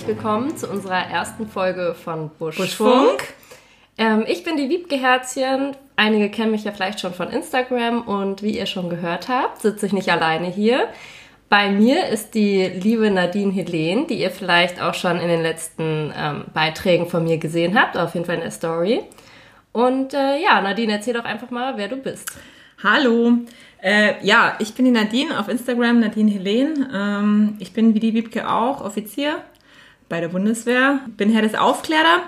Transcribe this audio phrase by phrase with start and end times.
[0.00, 3.22] herzlich willkommen zu unserer ersten Folge von Buschfunk.
[3.98, 5.76] Ähm, ich bin die Wiebke Herzchen.
[5.94, 9.84] Einige kennen mich ja vielleicht schon von Instagram und wie ihr schon gehört habt, sitze
[9.84, 10.88] ich nicht alleine hier.
[11.50, 16.14] Bei mir ist die liebe Nadine Helene, die ihr vielleicht auch schon in den letzten
[16.16, 19.02] ähm, Beiträgen von mir gesehen habt, auf jeden Fall in der Story.
[19.72, 22.32] Und äh, ja, Nadine, erzähl doch einfach mal, wer du bist.
[22.82, 23.32] Hallo.
[23.82, 26.88] Äh, ja, ich bin die Nadine auf Instagram, Nadine Helene.
[26.90, 29.42] Ähm, ich bin wie die Wiebke auch Offizier
[30.10, 31.00] bei der Bundeswehr.
[31.16, 32.24] Bin Herr des Aufklärer.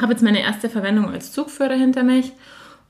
[0.00, 2.32] Habe jetzt meine erste Verwendung als Zugführer hinter mich.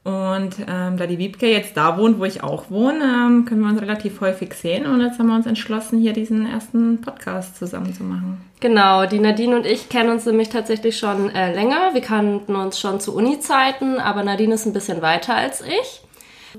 [0.05, 3.71] Und ähm, da die Wiebke jetzt da wohnt, wo ich auch wohne, ähm, können wir
[3.71, 4.85] uns relativ häufig sehen.
[4.85, 8.45] Und jetzt haben wir uns entschlossen, hier diesen ersten Podcast zusammen zu machen.
[8.59, 11.95] Genau, die Nadine und ich kennen uns nämlich tatsächlich schon äh, länger.
[11.95, 16.03] Wir kannten uns schon zu Uni-Zeiten, aber Nadine ist ein bisschen weiter als ich.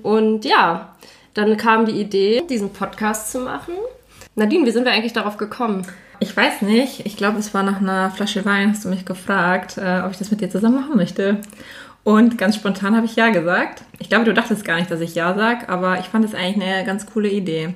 [0.02, 0.96] Und ja,
[1.34, 3.74] dann kam die Idee, diesen Podcast zu machen.
[4.36, 5.86] Nadine, wie sind wir eigentlich darauf gekommen?
[6.24, 7.06] Ich weiß nicht.
[7.06, 10.18] Ich glaube, es war nach einer Flasche Wein, hast du mich gefragt, äh, ob ich
[10.18, 11.42] das mit dir zusammen machen möchte.
[12.06, 13.84] Und ganz spontan habe ich Ja gesagt.
[14.00, 16.66] Ich glaube, du dachtest gar nicht, dass ich Ja sage, aber ich fand es eigentlich
[16.66, 17.76] eine ganz coole Idee.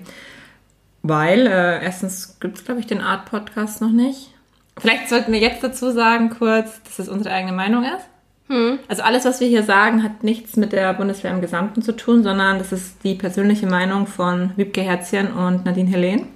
[1.04, 4.30] Weil, äh, erstens gibt es, glaube ich, den Art-Podcast noch nicht.
[4.78, 8.08] Vielleicht sollten wir jetzt dazu sagen, kurz, dass es unsere eigene Meinung ist.
[8.48, 8.80] Hm.
[8.88, 12.24] Also alles, was wir hier sagen, hat nichts mit der Bundeswehr im Gesamten zu tun,
[12.24, 16.28] sondern das ist die persönliche Meinung von Wiebke Herzchen und Nadine Helene.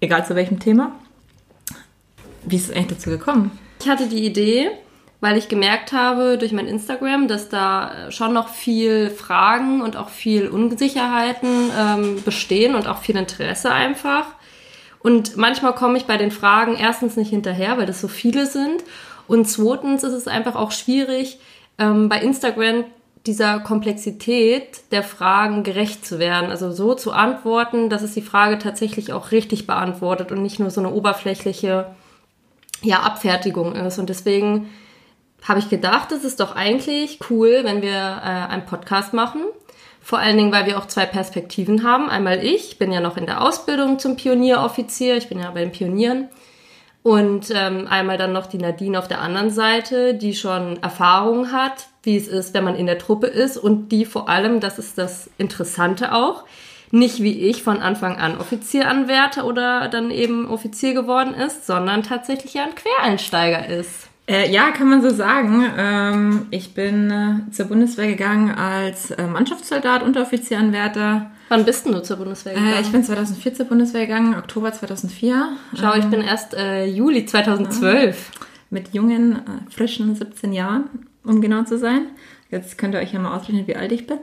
[0.00, 0.90] Egal zu welchem Thema.
[2.46, 3.58] Wie ist es eigentlich dazu gekommen?
[3.80, 4.70] Ich hatte die Idee,
[5.20, 10.08] weil ich gemerkt habe durch mein Instagram, dass da schon noch viel Fragen und auch
[10.08, 14.26] viel Unsicherheiten ähm, bestehen und auch viel Interesse einfach.
[15.00, 18.84] Und manchmal komme ich bei den Fragen erstens nicht hinterher, weil das so viele sind.
[19.26, 21.38] Und zweitens ist es einfach auch schwierig,
[21.78, 22.84] ähm, bei Instagram
[23.26, 26.50] dieser Komplexität der Fragen gerecht zu werden.
[26.50, 30.70] Also so zu antworten, dass es die Frage tatsächlich auch richtig beantwortet und nicht nur
[30.70, 31.86] so eine oberflächliche
[32.84, 33.98] ja, Abfertigung ist.
[33.98, 34.70] Und deswegen
[35.42, 39.42] habe ich gedacht, es ist doch eigentlich cool, wenn wir äh, einen Podcast machen.
[40.00, 42.10] Vor allen Dingen, weil wir auch zwei Perspektiven haben.
[42.10, 45.72] Einmal ich, bin ja noch in der Ausbildung zum Pionieroffizier, ich bin ja bei den
[45.72, 46.28] Pionieren.
[47.02, 51.88] Und ähm, einmal dann noch die Nadine auf der anderen Seite, die schon Erfahrung hat,
[52.02, 54.96] wie es ist, wenn man in der Truppe ist und die vor allem, das ist
[54.96, 56.44] das Interessante auch,
[56.94, 62.54] nicht wie ich von Anfang an Offizieranwärter oder dann eben Offizier geworden ist, sondern tatsächlich
[62.54, 64.08] ja ein Quereinsteiger ist.
[64.26, 65.70] Äh, ja, kann man so sagen.
[65.76, 71.30] Ähm, ich bin äh, zur Bundeswehr gegangen als äh, Mannschaftssoldat, Unteroffizieranwärter.
[71.50, 72.72] Wann bist du zur Bundeswehr gegangen?
[72.72, 75.48] Äh, ich bin 2004 zur Bundeswehr gegangen, Oktober 2004.
[75.78, 78.30] Schau, ich bin erst äh, Juli 2012.
[78.70, 80.84] Mit jungen, äh, frischen 17 Jahren,
[81.22, 82.06] um genau zu sein.
[82.54, 84.18] Jetzt könnt ihr euch ja mal ausrechnen, wie alt ich bin.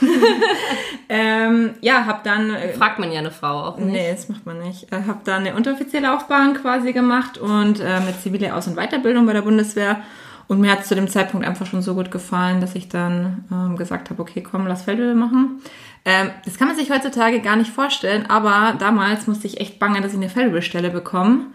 [1.08, 2.54] ähm, ja, hab dann.
[2.54, 3.90] Äh, Fragt man ja eine Frau auch nicht.
[3.90, 4.92] Nee, das macht man nicht.
[4.92, 9.32] Äh, hab dann eine Unteroffizierlaufbahn quasi gemacht und äh, eine zivile Aus- und Weiterbildung bei
[9.32, 10.02] der Bundeswehr.
[10.46, 13.44] Und mir hat es zu dem Zeitpunkt einfach schon so gut gefallen, dass ich dann
[13.50, 15.60] ähm, gesagt habe, okay, komm, lass Feldwebel machen.
[16.04, 20.00] Ähm, das kann man sich heutzutage gar nicht vorstellen, aber damals musste ich echt bangen,
[20.00, 21.46] dass ich eine Feldwebelstelle bekomme.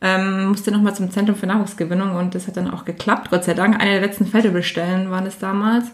[0.00, 3.54] Ähm, musste nochmal zum Zentrum für Nahrungsgewinnung und das hat dann auch geklappt, Gott sei
[3.54, 3.80] Dank.
[3.80, 5.86] Eine der letzten Feldwebelstellen waren es damals.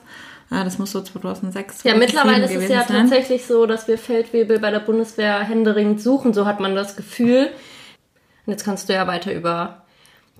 [0.51, 3.09] Ja, das muss so 2006 Ja, mittlerweile ist es ja sein.
[3.09, 7.49] tatsächlich so, dass wir Feldwebel bei der Bundeswehr händeringend suchen, so hat man das Gefühl.
[8.45, 9.83] Und jetzt kannst du ja weiter über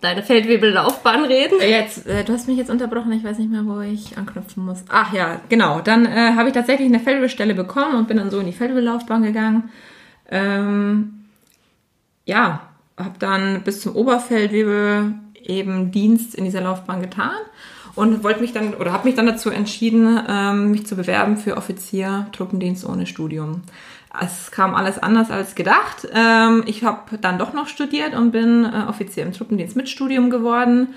[0.03, 1.59] deine Feldwebellaufbahn reden.
[1.61, 4.85] Jetzt, äh, du hast mich jetzt unterbrochen, ich weiß nicht mehr, wo ich anknüpfen muss.
[4.89, 5.81] Ach ja, genau.
[5.81, 9.23] Dann äh, habe ich tatsächlich eine Feldwebelstelle bekommen und bin dann so in die Feldwebellaufbahn
[9.23, 9.71] gegangen.
[10.29, 11.25] Ähm,
[12.25, 12.69] ja,
[13.05, 15.15] habe dann bis zum Oberfeldwebel
[15.45, 17.33] eben Dienst in dieser Laufbahn getan
[17.95, 21.57] und wollte mich dann oder habe mich dann dazu entschieden, ähm, mich zu bewerben für
[21.57, 23.63] Offizier Truppendienst ohne Studium.
[24.21, 26.07] Es kam alles anders als gedacht.
[26.13, 30.31] Ähm, ich habe dann doch noch studiert und bin äh, Offizier im Truppendienst mit Studium
[30.31, 30.89] geworden.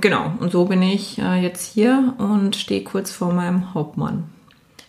[0.00, 4.24] Genau, und so bin ich äh, jetzt hier und stehe kurz vor meinem Hauptmann.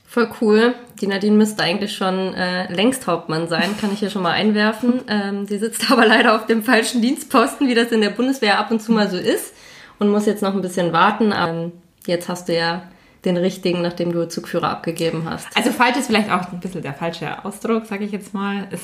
[0.09, 0.73] Voll cool.
[1.01, 5.01] Die Nadine müsste eigentlich schon äh, längst Hauptmann sein, kann ich hier schon mal einwerfen.
[5.09, 8.71] Ähm, die sitzt aber leider auf dem falschen Dienstposten, wie das in der Bundeswehr ab
[8.71, 9.53] und zu mal so ist
[9.99, 11.31] und muss jetzt noch ein bisschen warten.
[11.33, 11.71] Aber
[12.05, 12.83] jetzt hast du ja
[13.25, 15.47] den richtigen, nachdem du Zugführer abgegeben hast.
[15.55, 18.67] Also falsch ist vielleicht auch ein bisschen der falsche Ausdruck, sage ich jetzt mal.
[18.71, 18.81] Es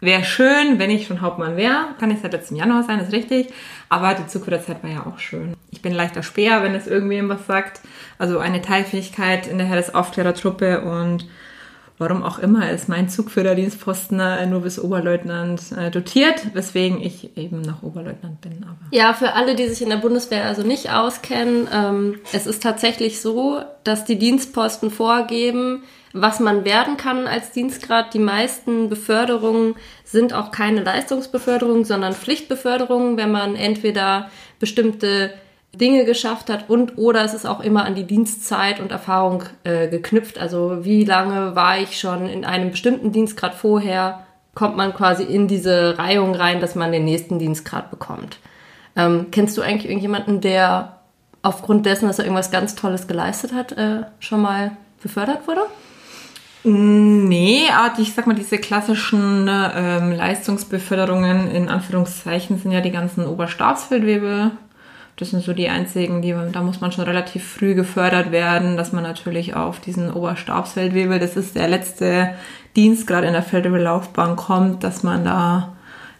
[0.00, 1.94] wäre schön, wenn ich schon Hauptmann wäre.
[1.98, 3.52] Kann ich seit letztem Januar sein, ist richtig.
[3.88, 5.54] Aber die Zugführerzeit war ja auch schön.
[5.70, 7.80] Ich bin leichter Speer, wenn es irgendwem was sagt.
[8.18, 11.26] Also eine Teilfähigkeit in der Heeresaufklärertruppe und
[12.00, 17.60] warum auch immer ist mein Zugführerdienstposten äh, nur bis Oberleutnant äh, dotiert, weswegen ich eben
[17.60, 18.64] noch Oberleutnant bin.
[18.64, 18.78] Aber.
[18.90, 23.20] Ja, für alle, die sich in der Bundeswehr also nicht auskennen, ähm, es ist tatsächlich
[23.20, 25.82] so, dass die Dienstposten vorgeben,
[26.14, 28.14] was man werden kann als Dienstgrad.
[28.14, 35.34] Die meisten Beförderungen sind auch keine Leistungsbeförderung, sondern Pflichtbeförderungen, wenn man entweder bestimmte
[35.72, 39.88] Dinge geschafft hat und oder es ist auch immer an die Dienstzeit und Erfahrung äh,
[39.88, 40.38] geknüpft.
[40.38, 44.24] Also wie lange war ich schon in einem bestimmten Dienstgrad vorher,
[44.54, 48.38] kommt man quasi in diese Reihung rein, dass man den nächsten Dienstgrad bekommt.
[48.96, 50.96] Ähm, kennst du eigentlich irgendjemanden, der
[51.42, 55.62] aufgrund dessen, dass er irgendwas ganz Tolles geleistet hat, äh, schon mal befördert wurde?
[56.62, 63.26] Nee, aber ich sag mal, diese klassischen ähm, Leistungsbeförderungen in Anführungszeichen sind ja die ganzen
[63.26, 64.50] Oberstabsfeldwebel.
[65.20, 68.92] Das sind so die einzigen, die, da muss man schon relativ früh gefördert werden, dass
[68.92, 72.30] man natürlich auf diesen Oberstabsfeldwebel, das ist der letzte
[72.74, 75.76] Dienst gerade in der Feldwebel-Laufbahn kommt, dass man da,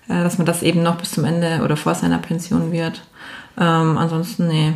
[0.06, 3.00] äh, dass man das eben noch bis zum Ende oder vor seiner Pension wird.
[3.58, 4.74] Ähm, ansonsten, nee,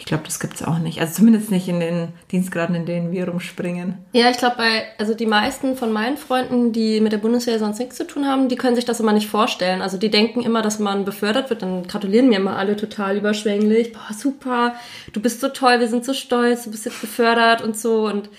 [0.00, 0.98] ich glaube, das gibt es auch nicht.
[0.98, 3.98] Also zumindest nicht in den Dienstgraden, in denen wir rumspringen.
[4.12, 7.78] Ja, ich glaube, bei, also die meisten von meinen Freunden, die mit der Bundeswehr sonst
[7.78, 9.82] nichts zu tun haben, die können sich das immer nicht vorstellen.
[9.82, 13.92] Also die denken immer, dass man befördert wird, dann gratulieren mir immer alle total überschwänglich.
[13.92, 14.74] Boah, super,
[15.12, 18.30] du bist so toll, wir sind so stolz, du bist jetzt befördert und so und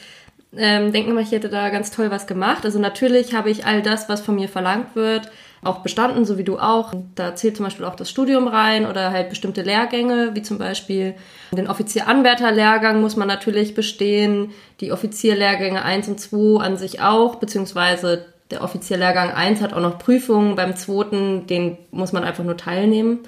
[0.57, 2.65] ähm, denken immer, ich hätte da ganz toll was gemacht.
[2.65, 5.29] Also natürlich habe ich all das, was von mir verlangt wird,
[5.63, 6.93] auch bestanden, so wie du auch.
[7.15, 11.15] Da zählt zum Beispiel auch das Studium rein oder halt bestimmte Lehrgänge, wie zum Beispiel
[11.51, 18.25] den Offizieranwärterlehrgang muss man natürlich bestehen, die Offizierlehrgänge 1 und 2 an sich auch, beziehungsweise
[18.49, 23.19] der Offizierlehrgang 1 hat auch noch Prüfungen, beim zweiten, den muss man einfach nur teilnehmen.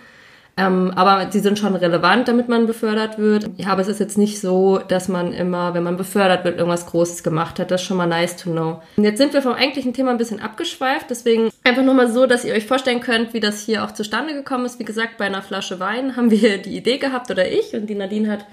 [0.56, 3.50] Ähm, aber sie sind schon relevant, damit man befördert wird.
[3.58, 6.86] Ja, aber es ist jetzt nicht so, dass man immer, wenn man befördert wird, irgendwas
[6.86, 7.72] Großes gemacht hat.
[7.72, 8.82] Das ist schon mal nice to know.
[8.96, 11.10] Und jetzt sind wir vom eigentlichen Thema ein bisschen abgeschweift.
[11.10, 14.34] Deswegen einfach nur mal so, dass ihr euch vorstellen könnt, wie das hier auch zustande
[14.34, 14.78] gekommen ist.
[14.80, 17.96] Wie gesagt, bei einer Flasche Wein haben wir die Idee gehabt oder ich und die
[17.96, 18.46] Nadine hat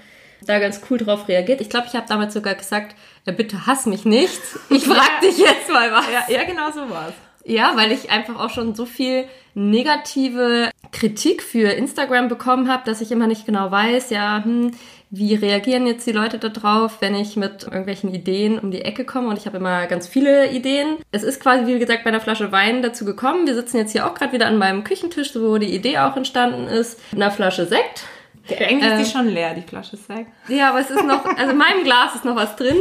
[0.47, 1.61] da ganz cool drauf reagiert.
[1.61, 2.95] Ich glaube, ich habe damals sogar gesagt,
[3.27, 4.41] ja, bitte hass mich nicht.
[4.71, 5.29] Ich frag ja.
[5.29, 6.05] dich jetzt mal was.
[6.11, 7.13] Ja, ja genau so war's.
[7.45, 13.01] Ja, weil ich einfach auch schon so viel negative Kritik für Instagram bekommen habe, dass
[13.01, 14.71] ich immer nicht genau weiß, ja, hm,
[15.09, 19.27] wie reagieren jetzt die Leute darauf, wenn ich mit irgendwelchen Ideen um die Ecke komme
[19.27, 20.97] und ich habe immer ganz viele Ideen.
[21.11, 23.45] Es ist quasi, wie gesagt, bei einer Flasche Wein dazu gekommen.
[23.45, 26.67] Wir sitzen jetzt hier auch gerade wieder an meinem Küchentisch, wo die Idee auch entstanden
[26.67, 28.05] ist, mit einer Flasche Sekt.
[28.49, 30.31] Eigentlich äh, ist die schon leer, die Flasche Sekt.
[30.47, 32.77] Ja, aber es ist noch, also in meinem Glas ist noch was drin.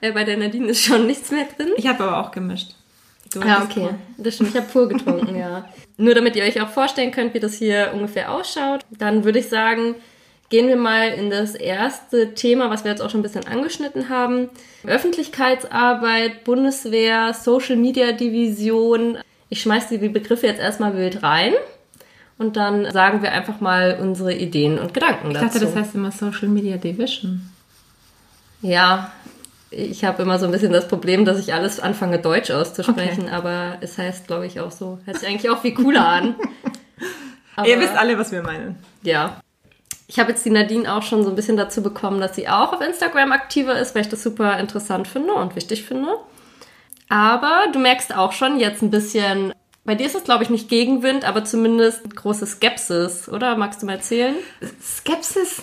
[0.00, 1.68] Äh, bei der Nadine ist schon nichts mehr drin.
[1.76, 2.77] Ich habe aber auch gemischt.
[3.32, 3.90] Du ja, okay.
[4.16, 4.50] Das stimmt.
[4.50, 5.68] Ich habe pur getrunken, ja.
[5.96, 9.48] Nur damit ihr euch auch vorstellen könnt, wie das hier ungefähr ausschaut, dann würde ich
[9.48, 9.96] sagen,
[10.48, 14.08] gehen wir mal in das erste Thema, was wir jetzt auch schon ein bisschen angeschnitten
[14.08, 14.48] haben.
[14.86, 19.18] Öffentlichkeitsarbeit, Bundeswehr, Social Media Division.
[19.48, 21.52] Ich schmeiße die Begriffe jetzt erstmal wild rein.
[22.38, 25.46] Und dann sagen wir einfach mal unsere Ideen und Gedanken dazu.
[25.46, 27.50] Ich dachte, das heißt immer Social Media Division.
[28.62, 29.12] Ja,
[29.70, 33.32] ich habe immer so ein bisschen das Problem, dass ich alles anfange, Deutsch auszusprechen, okay.
[33.32, 34.98] aber es heißt, glaube ich, auch so.
[35.04, 36.36] Hört sich eigentlich auch viel cooler an.
[37.56, 38.76] Aber, Ihr wisst alle, was wir meinen.
[39.02, 39.40] Ja.
[40.06, 42.72] Ich habe jetzt die Nadine auch schon so ein bisschen dazu bekommen, dass sie auch
[42.72, 46.18] auf Instagram aktiver ist, weil ich das super interessant finde und wichtig finde.
[47.08, 49.52] Aber du merkst auch schon jetzt ein bisschen
[49.88, 53.56] bei dir ist es, glaube ich, nicht Gegenwind, aber zumindest große Skepsis, oder?
[53.56, 54.34] Magst du mal erzählen?
[54.82, 55.62] Skepsis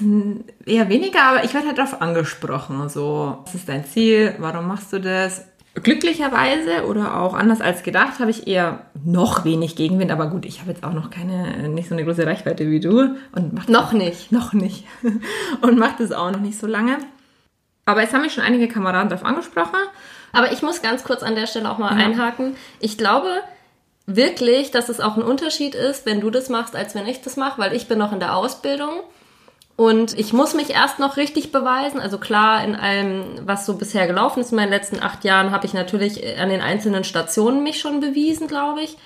[0.66, 2.90] eher weniger, aber ich werde halt darauf angesprochen.
[2.90, 4.34] So, was ist dein Ziel?
[4.40, 5.46] Warum machst du das?
[5.76, 10.60] Glücklicherweise oder auch anders als gedacht habe ich eher noch wenig Gegenwind, aber gut, ich
[10.60, 13.94] habe jetzt auch noch keine, nicht so eine große Reichweite wie du und mach noch
[13.94, 14.86] nicht, noch nicht
[15.62, 16.98] und macht es auch noch nicht so lange.
[17.86, 19.78] Aber es haben mich schon einige Kameraden darauf angesprochen.
[20.34, 22.04] Aber ich muss ganz kurz an der Stelle auch mal ja.
[22.04, 22.56] einhaken.
[22.80, 23.30] Ich glaube,
[24.06, 27.38] wirklich, dass es auch ein Unterschied ist, wenn du das machst, als wenn ich das
[27.38, 29.02] mache, weil ich bin noch in der Ausbildung
[29.76, 32.00] und ich muss mich erst noch richtig beweisen.
[32.00, 35.66] Also klar, in allem, was so bisher gelaufen ist in meinen letzten acht Jahren, habe
[35.66, 38.98] ich natürlich an den einzelnen Stationen mich schon bewiesen, glaube ich.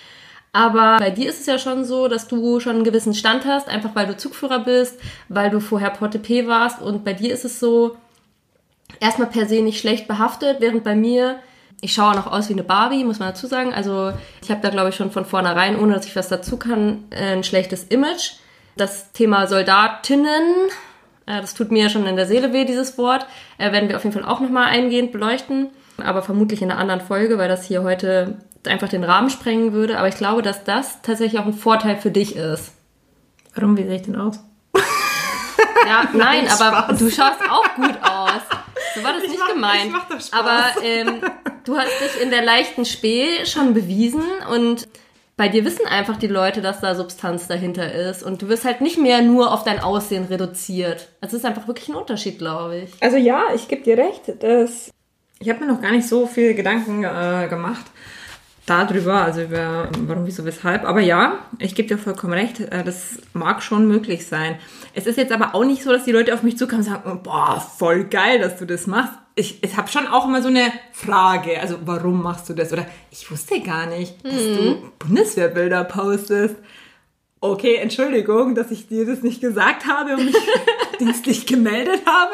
[0.51, 3.67] Aber bei dir ist es ja schon so, dass du schon einen gewissen Stand hast,
[3.67, 6.81] einfach weil du Zugführer bist, weil du vorher Porte warst.
[6.81, 7.97] Und bei dir ist es so,
[8.99, 11.39] erstmal per se nicht schlecht behaftet, während bei mir
[11.81, 13.73] ich schaue noch aus wie eine Barbie, muss man dazu sagen.
[13.73, 17.05] Also ich habe da, glaube ich, schon von vornherein, ohne dass ich was dazu kann,
[17.11, 18.33] ein schlechtes Image.
[18.75, 20.43] Das Thema Soldatinnen,
[21.25, 23.25] äh, das tut mir ja schon in der Seele weh, dieses Wort,
[23.57, 25.69] äh, werden wir auf jeden Fall auch nochmal eingehend beleuchten.
[25.97, 29.97] Aber vermutlich in einer anderen Folge, weil das hier heute einfach den Rahmen sprengen würde.
[29.97, 32.73] Aber ich glaube, dass das tatsächlich auch ein Vorteil für dich ist.
[33.55, 33.77] Warum?
[33.77, 34.39] Wie sehe ich denn aus?
[35.87, 38.58] Ja, nein, aber du schaust auch gut aus.
[38.99, 39.93] So war das ich nicht mach, gemeint.
[40.31, 41.21] Aber ähm,
[41.63, 44.87] du hast dich in der leichten Spee schon bewiesen und
[45.37, 48.81] bei dir wissen einfach die Leute, dass da Substanz dahinter ist und du wirst halt
[48.81, 51.07] nicht mehr nur auf dein Aussehen reduziert.
[51.21, 52.91] Also es ist einfach wirklich ein Unterschied, glaube ich.
[53.01, 54.91] Also ja, ich gebe dir recht, dass
[55.39, 57.85] ich habe mir noch gar nicht so viel Gedanken äh, gemacht
[58.69, 60.83] darüber, also über warum, wieso, weshalb.
[60.83, 64.57] Aber ja, ich gebe dir vollkommen recht, äh, das mag schon möglich sein.
[64.93, 67.19] Es ist jetzt aber auch nicht so, dass die Leute auf mich zukommen und sagen,
[67.23, 69.13] boah, voll geil, dass du das machst.
[69.35, 72.73] Ich, ich habe schon auch immer so eine Frage, also warum machst du das?
[72.73, 74.55] Oder ich wusste gar nicht, dass mhm.
[74.55, 76.55] du Bundeswehrbilder postest.
[77.41, 80.35] Okay, Entschuldigung, dass ich dir das nicht gesagt habe und mich
[80.99, 82.33] dienstlich gemeldet habe.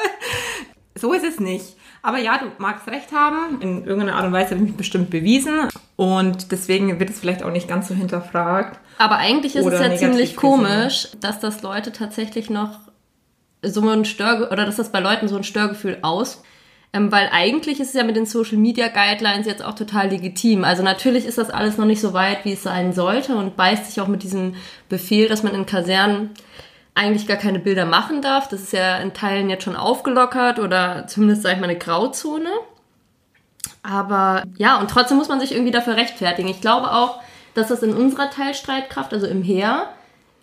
[0.95, 1.75] So ist es nicht.
[2.05, 3.59] Aber ja, du magst recht haben.
[3.61, 5.69] In irgendeiner Art und Weise habe ich mich bestimmt bewiesen.
[5.95, 8.79] Und deswegen wird es vielleicht auch nicht ganz so hinterfragt.
[8.99, 12.77] Aber eigentlich ist es ja ziemlich komisch, dass das Leute tatsächlich noch
[13.63, 16.43] so ein Stör oder dass das bei Leuten so ein Störgefühl aus
[16.93, 20.63] ähm, weil eigentlich ist es ja mit den Social Media Guidelines jetzt auch total legitim.
[20.63, 23.87] Also natürlich ist das alles noch nicht so weit, wie es sein sollte und beißt
[23.87, 24.55] sich auch mit diesem
[24.87, 26.29] Befehl, dass man in Kasernen
[26.95, 28.47] eigentlich gar keine Bilder machen darf.
[28.47, 32.49] Das ist ja in Teilen jetzt schon aufgelockert oder zumindest, sag ich mal, eine Grauzone.
[33.83, 36.49] Aber ja, und trotzdem muss man sich irgendwie dafür rechtfertigen.
[36.49, 37.19] Ich glaube auch,
[37.53, 39.89] dass das in unserer Teilstreitkraft, also im Heer,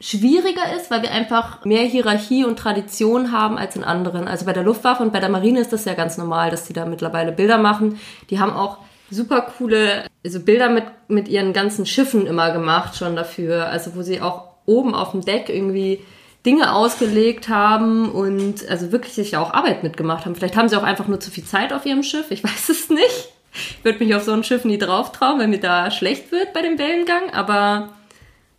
[0.01, 4.29] schwieriger ist, weil wir einfach mehr Hierarchie und Tradition haben als in anderen.
[4.29, 6.73] Also bei der Luftwaffe und bei der Marine ist das ja ganz normal, dass die
[6.73, 7.99] da mittlerweile Bilder machen.
[8.29, 8.79] Die haben auch
[9.11, 13.67] super coole also Bilder mit, mit ihren ganzen Schiffen immer gemacht schon dafür.
[13.67, 16.01] Also wo sie auch oben auf dem Deck irgendwie
[16.45, 20.35] Dinge ausgelegt haben und also wirklich sich auch Arbeit mitgemacht haben.
[20.35, 22.91] Vielleicht haben sie auch einfach nur zu viel Zeit auf ihrem Schiff, ich weiß es
[22.91, 23.29] nicht.
[23.55, 26.55] Ich würde mich auf so ein Schiff nie drauf trauen, weil mir da schlecht wird
[26.55, 27.91] bei dem Wellengang, aber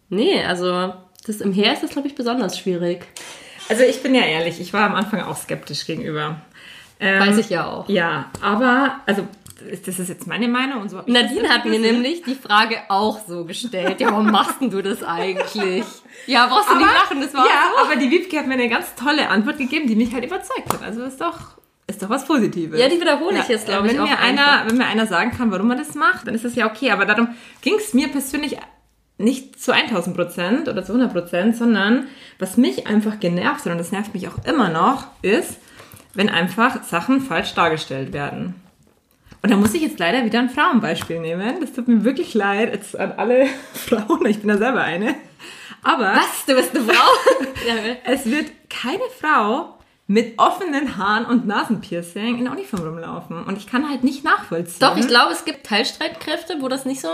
[0.10, 0.94] nee, also
[1.26, 3.06] das im Heer ist das, glaube ich, besonders schwierig.
[3.70, 6.42] Also ich bin ja ehrlich, ich war am Anfang auch skeptisch gegenüber.
[7.00, 7.90] Ähm, Weiß ich ja auch.
[7.90, 9.28] Ja, aber, also
[9.86, 11.02] das ist jetzt meine Meinung und so.
[11.08, 14.00] Nadine hat mir nämlich die Frage auch so gestellt.
[14.00, 15.86] Ja, warum machst denn du das eigentlich?
[16.28, 17.86] Ja, brauchst du aber, nicht lachen, das war Ja, so.
[17.86, 20.84] aber die Wiebke hat mir eine ganz tolle Antwort gegeben, die mich halt überzeugt hat.
[20.84, 22.80] Also ist doch, ist doch was Positives.
[22.80, 25.52] Ja, die wiederhole ich jetzt, glaube ich, wenn mir einer, Wenn mir einer sagen kann,
[25.52, 26.92] warum man das macht, dann ist das ja okay.
[26.92, 27.30] Aber darum
[27.62, 28.58] ging es mir persönlich
[29.18, 32.08] nicht zu 1000 Prozent oder zu 100 Prozent, sondern
[32.40, 35.58] was mich einfach genervt hat, und das nervt mich auch immer noch, ist,
[36.14, 38.56] wenn einfach Sachen falsch dargestellt werden.
[39.44, 41.60] Und da muss ich jetzt leider wieder ein Frauenbeispiel nehmen.
[41.60, 44.26] Das tut mir wirklich leid jetzt an alle Frauen.
[44.26, 45.16] Ich bin ja selber eine.
[45.84, 46.14] Aber.
[46.16, 46.46] Was?
[46.48, 47.10] Du bist eine Frau?
[48.06, 53.44] es wird keine Frau mit offenen Haaren und Nasenpiercing in der Uniform rumlaufen.
[53.44, 54.80] Und ich kann halt nicht nachvollziehen.
[54.80, 57.10] Doch, ich glaube, es gibt Teilstreitkräfte, wo das nicht so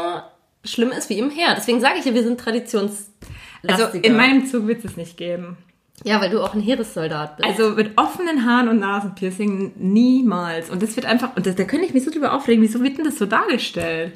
[0.63, 1.55] schlimm ist wie im Heer.
[1.57, 3.11] Deswegen sage ich ja, wir sind traditions.
[3.67, 5.57] Also in meinem Zug wird es nicht geben.
[6.03, 7.49] Ja, weil du auch ein Heeressoldat bist.
[7.49, 10.69] Also mit offenen Haaren und Nasenpiercing niemals.
[10.69, 12.97] Und das wird einfach, und das, da könnte ich mich so drüber aufregen, wieso wird
[12.97, 14.13] denn das so dargestellt?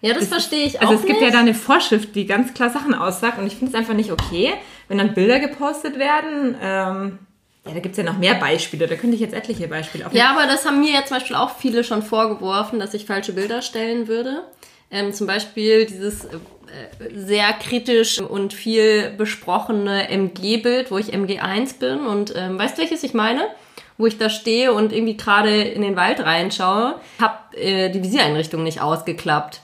[0.00, 0.90] Ja, das, das verstehe ich also auch.
[0.90, 3.72] Also es gibt ja da eine Vorschrift, die ganz klar Sachen aussagt und ich finde
[3.72, 4.54] es einfach nicht okay,
[4.86, 6.54] wenn dann Bilder gepostet werden.
[6.62, 7.18] Ähm,
[7.66, 10.24] ja, da gibt es ja noch mehr Beispiele, da könnte ich jetzt etliche Beispiele aufnehmen.
[10.24, 13.32] Ja, aber das haben mir ja zum Beispiel auch viele schon vorgeworfen, dass ich falsche
[13.32, 14.44] Bilder stellen würde.
[14.90, 22.06] Ähm, zum Beispiel dieses äh, sehr kritisch und viel besprochene MG-Bild, wo ich MG1 bin.
[22.06, 23.48] Und ähm, weißt du, welches ich meine?
[23.96, 28.62] Wo ich da stehe und irgendwie gerade in den Wald reinschaue, hab äh, die Visiereinrichtung
[28.62, 29.60] nicht ausgeklappt.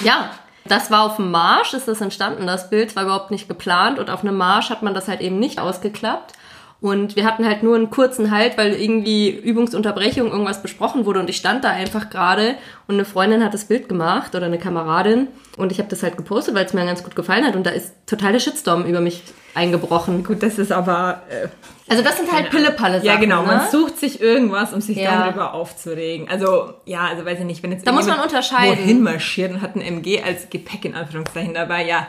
[0.00, 0.30] Ja,
[0.64, 4.10] das war auf dem Marsch, ist das entstanden, das Bild war überhaupt nicht geplant und
[4.10, 6.32] auf einem Marsch hat man das halt eben nicht ausgeklappt.
[6.80, 11.30] Und wir hatten halt nur einen kurzen Halt, weil irgendwie Übungsunterbrechung irgendwas besprochen wurde und
[11.30, 12.54] ich stand da einfach gerade
[12.86, 16.18] und eine Freundin hat das Bild gemacht oder eine Kameradin und ich habe das halt
[16.18, 19.00] gepostet, weil es mir ganz gut gefallen hat und da ist total der Shitstorm über
[19.00, 19.22] mich
[19.54, 20.22] eingebrochen.
[20.22, 21.22] Gut, das ist aber...
[21.30, 21.48] Äh,
[21.88, 23.06] also das sind halt Pille-Palle Sachen.
[23.06, 23.40] Ja, genau.
[23.40, 23.46] Ne?
[23.46, 25.24] Man sucht sich irgendwas, um sich ja.
[25.24, 26.28] darüber aufzuregen.
[26.28, 28.78] Also, ja, also weiß ich nicht, wenn jetzt da muss man unterscheiden.
[28.78, 32.06] wohin marschiert und hat ein MG als Gepäck in Anführungszeichen dabei, ja,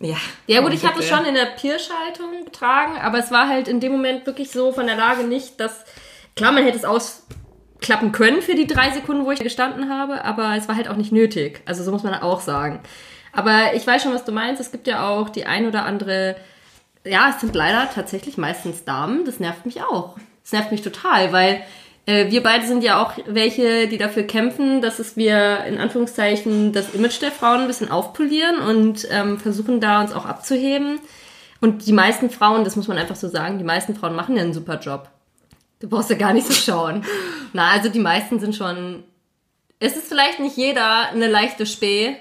[0.00, 0.16] ja.
[0.46, 3.80] Ja gut, ich habe es schon in der Pierschaltung getragen, aber es war halt in
[3.80, 5.84] dem Moment wirklich so von der Lage nicht, dass
[6.36, 10.56] klar, man hätte es ausklappen können für die drei Sekunden, wo ich gestanden habe, aber
[10.56, 11.62] es war halt auch nicht nötig.
[11.64, 12.80] Also so muss man auch sagen.
[13.32, 14.60] Aber ich weiß schon, was du meinst.
[14.60, 16.36] Es gibt ja auch die ein oder andere,
[17.04, 19.24] ja, es sind leider tatsächlich meistens Damen.
[19.24, 20.16] Das nervt mich auch.
[20.42, 21.64] Das nervt mich total, weil
[22.06, 26.94] wir beide sind ja auch welche, die dafür kämpfen, dass es wir in Anführungszeichen das
[26.94, 30.98] Image der Frauen ein bisschen aufpolieren und ähm, versuchen da uns auch abzuheben.
[31.60, 34.42] Und die meisten Frauen, das muss man einfach so sagen, die meisten Frauen machen ja
[34.42, 35.08] einen super Job.
[35.80, 37.04] Du brauchst ja gar nicht so schauen.
[37.54, 39.02] Na, also die meisten sind schon.
[39.80, 42.16] Es ist vielleicht nicht jeder eine leichte Spee.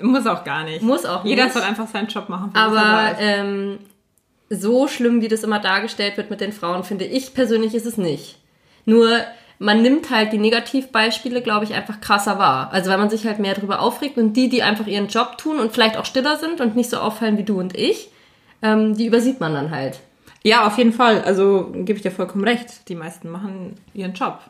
[0.00, 0.82] Muss auch gar nicht.
[0.82, 1.30] Muss auch nicht.
[1.30, 2.50] Jeder soll einfach seinen Job machen.
[2.54, 3.78] Aber ähm,
[4.48, 7.98] so schlimm, wie das immer dargestellt wird mit den Frauen, finde ich persönlich ist es
[7.98, 8.38] nicht.
[8.84, 9.20] Nur
[9.58, 12.70] man nimmt halt die Negativbeispiele, glaube ich, einfach krasser wahr.
[12.72, 15.58] Also weil man sich halt mehr darüber aufregt und die, die einfach ihren Job tun
[15.58, 18.08] und vielleicht auch stiller sind und nicht so auffallen wie du und ich,
[18.62, 20.00] ähm, die übersieht man dann halt.
[20.42, 21.22] Ja, auf jeden Fall.
[21.22, 22.88] Also gebe ich dir vollkommen recht.
[22.88, 24.40] Die meisten machen ihren Job.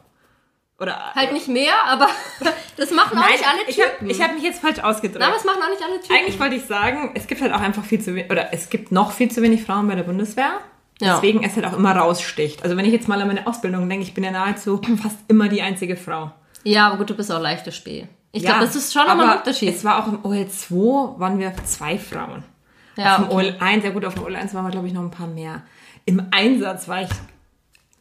[0.81, 2.09] Oder Halt nicht mehr, aber
[2.77, 3.91] das machen auch Nein, nicht alle ich Typen.
[4.01, 5.21] habe ich hab mich jetzt falsch ausgedrückt.
[5.21, 6.17] Nein, das machen auch nicht alle Typen.
[6.17, 8.91] Eigentlich wollte ich sagen, es gibt halt auch einfach viel zu wenig, oder es gibt
[8.91, 10.59] noch viel zu wenig Frauen bei der Bundeswehr.
[11.01, 11.15] Ja.
[11.15, 12.63] Deswegen es halt auch immer raussticht.
[12.63, 15.49] Also wenn ich jetzt mal an meine Ausbildung denke, ich bin ja nahezu fast immer
[15.49, 16.31] die einzige Frau.
[16.63, 18.07] Ja, aber gut, du bist auch leichte Spee.
[18.33, 19.69] Ich Ja, glaube, das ist schon nochmal ein Unterschied.
[19.69, 22.43] Es war auch im OL2 waren wir zwei Frauen.
[22.97, 23.55] Ja, auf dem okay.
[23.61, 25.63] OL1, ja gut, auf dem OL1 waren wir glaube ich noch ein paar mehr.
[26.05, 27.09] Im Einsatz war ich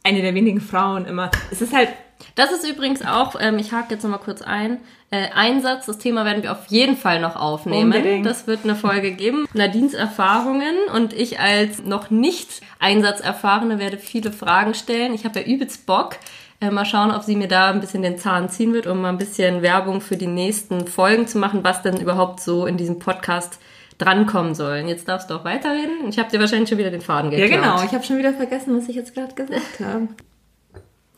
[0.04, 1.30] eine der wenigen Frauen immer.
[1.50, 1.88] Es ist halt
[2.34, 4.78] Das ist übrigens auch, ähm, ich hake jetzt nochmal kurz ein,
[5.10, 7.92] äh, Einsatz, das Thema werden wir auf jeden Fall noch aufnehmen.
[7.92, 8.26] Unbedingt.
[8.26, 9.46] Das wird eine Folge geben.
[9.54, 15.14] Nadines Erfahrungen und ich als noch nicht Einsatzerfahrene werde viele Fragen stellen.
[15.14, 16.16] Ich habe ja übelst Bock.
[16.60, 19.08] Äh, mal schauen, ob sie mir da ein bisschen den Zahn ziehen wird, um mal
[19.10, 22.98] ein bisschen Werbung für die nächsten Folgen zu machen, was denn überhaupt so in diesem
[22.98, 23.58] Podcast
[23.98, 24.80] drankommen soll.
[24.80, 26.08] Und Jetzt darfst du auch weiterreden.
[26.08, 27.60] Ich habe dir wahrscheinlich schon wieder den Faden Ja, geklaut.
[27.62, 27.82] genau.
[27.84, 30.08] Ich habe schon wieder vergessen, was ich jetzt gerade gesagt habe.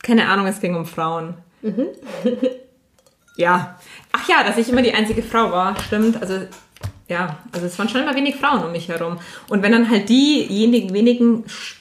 [0.07, 1.33] Keine Ahnung, es ging um Frauen.
[3.35, 3.77] ja.
[4.13, 6.21] Ach ja, dass ich immer die einzige Frau war, stimmt.
[6.21, 6.47] Also,
[7.09, 9.19] ja, also es waren schon immer wenig Frauen um mich herum.
[9.49, 11.75] Und wenn dann halt diejenigen wenigen sch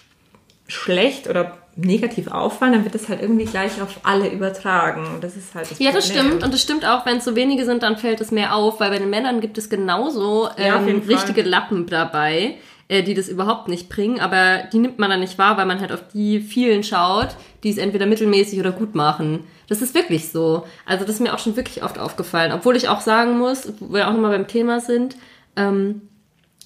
[0.66, 5.18] schlecht oder negativ auffallen, dann wird das halt irgendwie gleich auf alle übertragen.
[5.20, 6.26] Das ist halt das Ja, das Problem.
[6.26, 6.42] stimmt.
[6.44, 8.90] Und das stimmt auch, wenn es so wenige sind, dann fällt es mehr auf, weil
[8.90, 11.14] bei den Männern gibt es genauso Ja, ähm, jeden Fall.
[11.14, 12.56] richtige Lappen dabei,
[12.88, 14.20] äh, die das überhaupt nicht bringen.
[14.20, 17.28] Aber die nimmt man dann nicht wahr, weil man halt auf die vielen schaut,
[17.62, 19.44] die es entweder mittelmäßig oder gut machen.
[19.68, 20.64] Das ist wirklich so.
[20.86, 22.52] Also das ist mir auch schon wirklich oft aufgefallen.
[22.52, 25.16] Obwohl ich auch sagen muss, wo wir auch nochmal beim Thema sind,
[25.56, 26.02] ähm,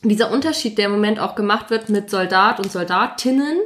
[0.02, 3.58] dieser Unterschied, der im Moment auch gemacht wird mit Soldat und Soldatinnen,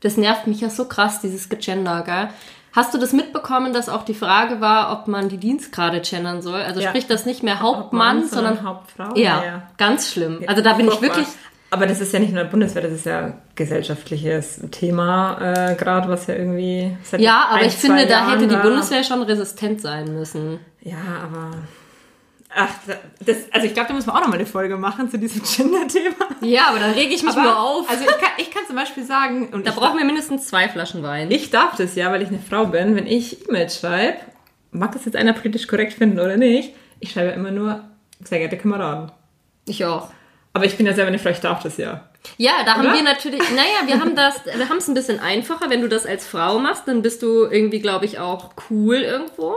[0.00, 2.28] das nervt mich ja so krass, dieses Gegender, gell?
[2.72, 6.62] Hast du das mitbekommen, dass auch die Frage war, ob man die Dienstgrade gendern soll?
[6.62, 6.88] Also Ja.
[6.90, 9.16] sprich das nicht mehr Hauptmann, sondern, Hauptfrau.
[9.16, 10.44] ja, ganz schlimm.
[10.46, 11.26] Also da bin ich wirklich,
[11.72, 16.26] Aber das ist ja nicht nur Bundeswehr, das ist ja gesellschaftliches Thema, äh, gerade was
[16.26, 16.96] ja irgendwie.
[17.18, 18.68] Ja, aber ein, ich finde, zwei da hätte Jahren die.
[18.68, 20.58] Bundeswehr schon resistent sein müssen.
[20.80, 21.50] Ja, aber.
[22.54, 22.68] Ach,
[23.24, 25.42] das, also ich glaube, da müssen wir auch noch mal eine Folge machen zu diesem
[25.56, 26.16] Gender-Thema.
[26.40, 27.88] Ja, aber dann rege ich mich Aber- nur auf.
[27.90, 31.02] Also ich kann, ich kann zum Beispiel sagen, und da brauchen wir mindestens zwei Flaschen
[31.02, 31.30] Wein.
[31.30, 34.18] ich darf das ja, weil ich eine Frau bin, wenn ich E-Mails schreibe,
[34.72, 37.84] mag das jetzt einer politisch korrekt finden oder nicht, ich schreibe immer nur,
[38.22, 39.12] sehr geehrte Kameraden.
[39.66, 40.08] Ich auch.
[40.52, 42.08] Aber ich bin ja selber eine Frau, ich darf das ja.
[42.36, 42.94] Ja, da haben Oder?
[42.94, 45.70] wir natürlich, naja, wir haben das, wir haben es ein bisschen einfacher.
[45.70, 49.54] Wenn du das als Frau machst, dann bist du irgendwie, glaube ich, auch cool irgendwo.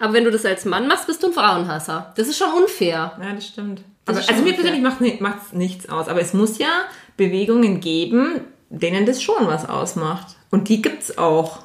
[0.00, 2.12] Aber wenn du das als Mann machst, bist du ein Frauenhasser.
[2.16, 3.12] Das ist schon unfair.
[3.20, 3.82] Ja, das stimmt.
[4.06, 4.82] Das aber, also mir persönlich
[5.20, 6.08] macht es nichts aus.
[6.08, 6.84] Aber es muss ja
[7.16, 10.36] Bewegungen geben, denen das schon was ausmacht.
[10.50, 11.60] Und die gibt's auch.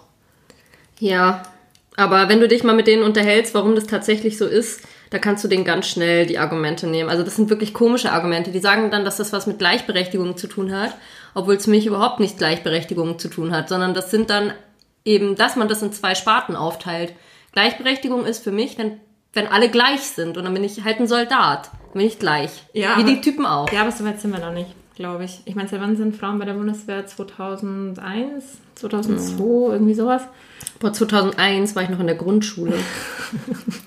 [0.99, 1.43] Ja,
[1.95, 5.43] aber wenn du dich mal mit denen unterhältst, warum das tatsächlich so ist, da kannst
[5.43, 7.09] du denen ganz schnell die Argumente nehmen.
[7.09, 8.51] Also das sind wirklich komische Argumente.
[8.51, 10.93] Die sagen dann, dass das was mit Gleichberechtigung zu tun hat,
[11.33, 14.51] obwohl es für mich überhaupt nicht Gleichberechtigung zu tun hat, sondern das sind dann
[15.05, 17.13] eben, dass man das in zwei Sparten aufteilt.
[17.55, 18.99] Gleichberechtigung ist für mich, wenn,
[19.33, 21.71] wenn alle gleich sind und dann bin ich halt ein Soldat.
[21.91, 22.51] Dann bin ich gleich.
[22.73, 23.71] Ja, Wie aber- die Typen auch.
[23.71, 25.39] Ja, aber so weit sind wir noch nicht, glaube ich.
[25.45, 27.07] Ich meine, seit wann sind Frauen bei der Bundeswehr?
[27.07, 28.43] 2001,
[28.75, 30.21] 2002, irgendwie sowas?
[30.79, 32.73] Boah, 2001 war ich noch in der Grundschule.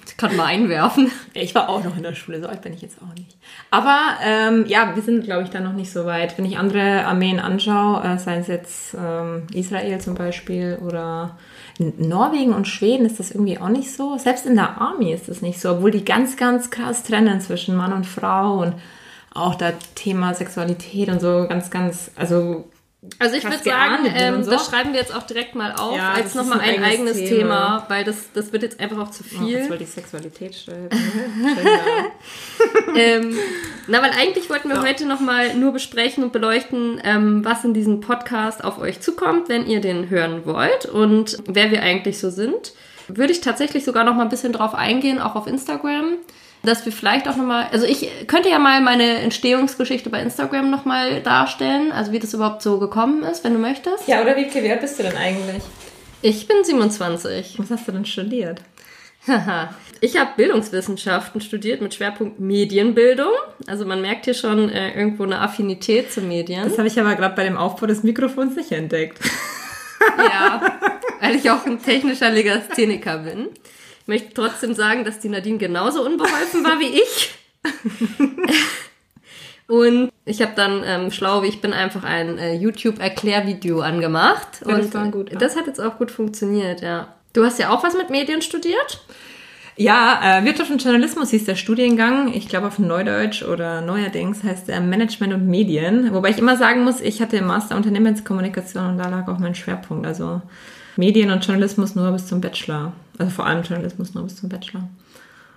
[0.06, 1.10] ich kann mal einwerfen.
[1.34, 3.36] Ich war auch noch in der Schule, so alt bin ich jetzt auch nicht.
[3.70, 6.38] Aber ähm, ja, wir sind, glaube ich, da noch nicht so weit.
[6.38, 11.36] Wenn ich andere Armeen anschaue, äh, seien es jetzt ähm, Israel zum Beispiel oder
[11.78, 14.18] in Norwegen und Schweden ist das irgendwie auch nicht so.
[14.18, 17.76] Selbst in der Army ist das nicht so, obwohl die ganz, ganz krass trennen zwischen
[17.76, 18.74] Mann und Frau und
[19.32, 22.64] auch da Thema Sexualität und so ganz, ganz, also
[23.18, 24.50] Also ich würde sagen, ähm, so.
[24.50, 27.28] das schreiben wir jetzt auch direkt mal auf, Ja, als nochmal ein, ein eigenes Thema,
[27.28, 27.84] Thema.
[27.88, 29.70] weil das, das wird jetzt einfach auch zu oh, jetzt viel.
[29.70, 30.88] wollte ich Sexualität schreiben.
[32.96, 33.36] ähm,
[33.86, 38.00] na, weil eigentlich wollten wir heute nochmal nur besprechen und beleuchten, ähm, was in diesem
[38.00, 42.72] Podcast auf euch zukommt, wenn ihr den hören wollt und wer wir eigentlich so sind.
[43.08, 46.16] Würde ich tatsächlich sogar noch mal ein bisschen drauf eingehen, auch auf Instagram.
[46.62, 51.22] Dass wir vielleicht auch nochmal, also ich könnte ja mal meine Entstehungsgeschichte bei Instagram nochmal
[51.22, 54.08] darstellen, also wie das überhaupt so gekommen ist, wenn du möchtest.
[54.08, 55.62] ja, oder wie viel wert bist du denn eigentlich?
[56.20, 57.54] Ich bin 27.
[57.58, 58.60] Was hast du denn studiert?
[59.26, 59.74] Haha.
[60.00, 63.32] ich habe Bildungswissenschaften studiert mit Schwerpunkt Medienbildung.
[63.66, 66.64] Also man merkt hier schon äh, irgendwo eine Affinität zu Medien.
[66.64, 69.18] Das habe ich aber gerade bei dem Aufbau des Mikrofons nicht entdeckt.
[70.16, 70.78] Ja,
[71.20, 73.48] weil ich auch ein technischer Legastheniker bin.
[74.08, 77.34] Ich möchte trotzdem sagen, dass die Nadine genauso unbeholfen war wie ich.
[79.66, 84.62] Und ich habe dann, ähm, schlau wie ich bin, einfach ein äh, YouTube-Erklärvideo angemacht.
[84.66, 85.38] Ja, das und war gut, ja.
[85.38, 87.08] das hat jetzt auch gut funktioniert, ja.
[87.34, 89.04] Du hast ja auch was mit Medien studiert?
[89.76, 92.32] Ja, äh, Wirtschaft und Journalismus hieß der Studiengang.
[92.32, 96.14] Ich glaube auf Neudeutsch oder neuerdings heißt der Management und Medien.
[96.14, 99.54] Wobei ich immer sagen muss, ich hatte im Master Unternehmenskommunikation und da lag auch mein
[99.54, 100.06] Schwerpunkt.
[100.06, 100.40] Also
[100.98, 102.92] Medien und Journalismus nur bis zum Bachelor.
[103.18, 104.88] Also vor allem Journalismus nur bis zum Bachelor.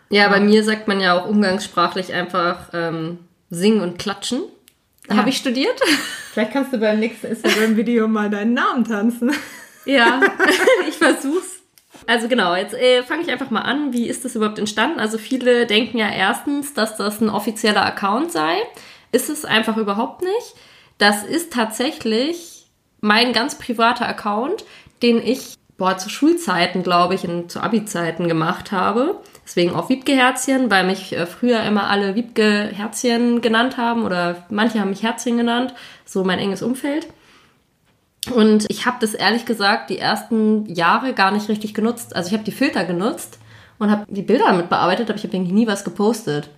[0.09, 3.17] Ja, bei mir sagt man ja auch umgangssprachlich einfach ähm,
[3.49, 4.43] singen und klatschen.
[5.09, 5.15] Ja.
[5.17, 5.79] Habe ich studiert.
[6.33, 9.31] Vielleicht kannst du beim nächsten Instagram-Video mal deinen Namen tanzen.
[9.85, 10.21] Ja,
[10.87, 11.61] ich versuch's.
[12.05, 13.93] Also genau, jetzt äh, fange ich einfach mal an.
[13.93, 14.99] Wie ist das überhaupt entstanden?
[14.99, 18.57] Also viele denken ja erstens, dass das ein offizieller Account sei.
[19.11, 20.53] Ist es einfach überhaupt nicht.
[20.99, 22.61] Das ist tatsächlich
[23.01, 24.63] mein ganz privater Account,
[25.01, 29.19] den ich boah, zu Schulzeiten, glaube ich, und zu Abi-Zeiten gemacht habe.
[29.43, 34.91] Deswegen auch Wiebke-Herzchen, weil mich äh, früher immer alle Wiebke-Herzchen genannt haben oder manche haben
[34.91, 35.73] mich Herzchen genannt,
[36.05, 37.07] so mein enges Umfeld.
[38.35, 42.15] Und ich habe das ehrlich gesagt die ersten Jahre gar nicht richtig genutzt.
[42.15, 43.39] Also ich habe die Filter genutzt
[43.79, 46.51] und habe die Bilder damit bearbeitet, aber ich habe nie was gepostet.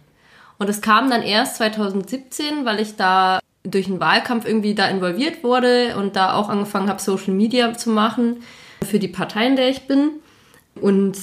[0.58, 5.44] Und es kam dann erst 2017, weil ich da durch einen Wahlkampf irgendwie da involviert
[5.44, 8.44] wurde und da auch angefangen habe, Social Media zu machen
[8.84, 10.12] für die Partei, in der ich bin.
[10.80, 11.18] Und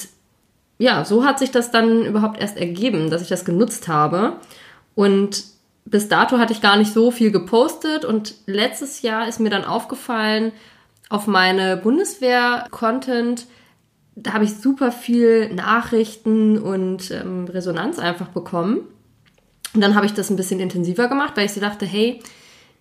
[0.78, 4.36] ja, so hat sich das dann überhaupt erst ergeben, dass ich das genutzt habe.
[4.94, 5.44] Und
[5.84, 9.64] bis dato hatte ich gar nicht so viel gepostet und letztes Jahr ist mir dann
[9.64, 10.52] aufgefallen,
[11.08, 13.46] auf meine Bundeswehr-Content,
[14.14, 18.82] da habe ich super viel Nachrichten und ähm, Resonanz einfach bekommen.
[19.74, 22.20] Und dann habe ich das ein bisschen intensiver gemacht, weil ich so dachte, hey,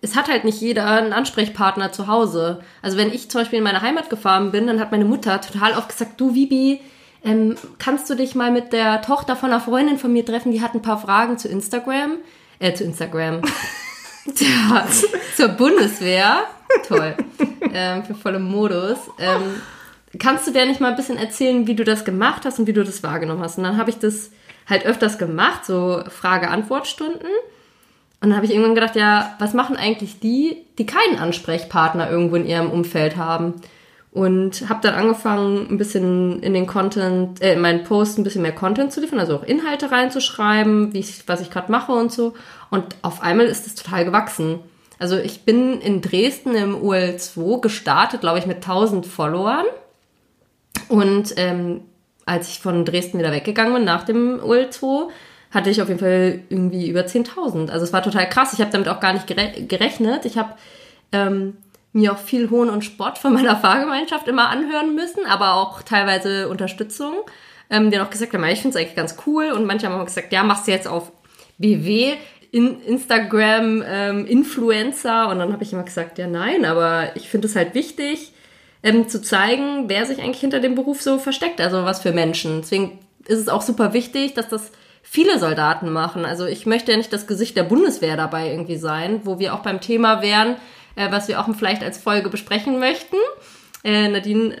[0.02, 2.60] es hat halt nicht jeder einen Ansprechpartner zu Hause.
[2.82, 5.74] Also wenn ich zum Beispiel in meine Heimat gefahren bin, dann hat meine Mutter total
[5.74, 6.80] oft gesagt, du Vibi,
[7.22, 10.62] ähm, kannst du dich mal mit der Tochter von einer Freundin von mir treffen, die
[10.62, 12.16] hat ein paar Fragen zu Instagram,
[12.58, 13.42] äh, zu Instagram,
[14.38, 14.86] ja,
[15.36, 16.44] zur Bundeswehr,
[16.88, 17.14] toll,
[17.74, 18.96] ähm, für volle Modus.
[19.18, 19.60] Ähm,
[20.18, 22.72] kannst du der nicht mal ein bisschen erzählen, wie du das gemacht hast und wie
[22.72, 23.58] du das wahrgenommen hast?
[23.58, 24.30] Und dann habe ich das
[24.70, 27.26] halt öfters gemacht, so Frage-Antwort-Stunden.
[28.22, 32.36] Und dann habe ich irgendwann gedacht, ja, was machen eigentlich die, die keinen Ansprechpartner irgendwo
[32.36, 33.54] in ihrem Umfeld haben?
[34.12, 38.42] Und habe dann angefangen, ein bisschen in den Content, äh, in meinen Posts ein bisschen
[38.42, 42.10] mehr Content zu liefern, also auch Inhalte reinzuschreiben, wie ich, was ich gerade mache und
[42.10, 42.34] so.
[42.70, 44.58] Und auf einmal ist es total gewachsen.
[44.98, 49.64] Also ich bin in Dresden im UL2 gestartet, glaube ich, mit 1000 Followern.
[50.88, 51.82] Und ähm,
[52.26, 55.08] als ich von Dresden wieder weggegangen bin nach dem UL2,
[55.50, 57.70] hatte ich auf jeden Fall irgendwie über 10.000.
[57.70, 58.52] Also es war total krass.
[58.52, 60.24] Ich habe damit auch gar nicht gerechnet.
[60.24, 60.54] Ich habe
[61.12, 61.56] ähm,
[61.92, 66.48] mir auch viel Hohn und Spott von meiner Fahrgemeinschaft immer anhören müssen, aber auch teilweise
[66.48, 67.14] Unterstützung.
[67.68, 69.50] Ähm, die haben auch gesagt, ja, ich finde es eigentlich ganz cool.
[69.50, 71.10] Und manche haben auch gesagt, ja, machst du jetzt auf
[71.58, 72.14] BW,
[72.52, 75.28] in Instagram ähm, Influencer.
[75.28, 78.32] Und dann habe ich immer gesagt, ja, nein, aber ich finde es halt wichtig,
[78.82, 82.60] ähm, zu zeigen, wer sich eigentlich hinter dem Beruf so versteckt, also was für Menschen.
[82.62, 86.24] Deswegen ist es auch super wichtig, dass das viele Soldaten machen.
[86.24, 89.60] Also ich möchte ja nicht das Gesicht der Bundeswehr dabei irgendwie sein, wo wir auch
[89.60, 90.56] beim Thema wären,
[90.96, 93.16] äh, was wir auch vielleicht als Folge besprechen möchten.
[93.84, 94.56] Äh, Nadine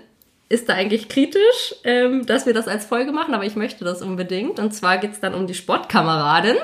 [0.48, 4.02] ist da eigentlich kritisch, ähm, dass wir das als Folge machen, aber ich möchte das
[4.02, 4.58] unbedingt.
[4.58, 6.56] Und zwar geht es dann um die Sportkameradin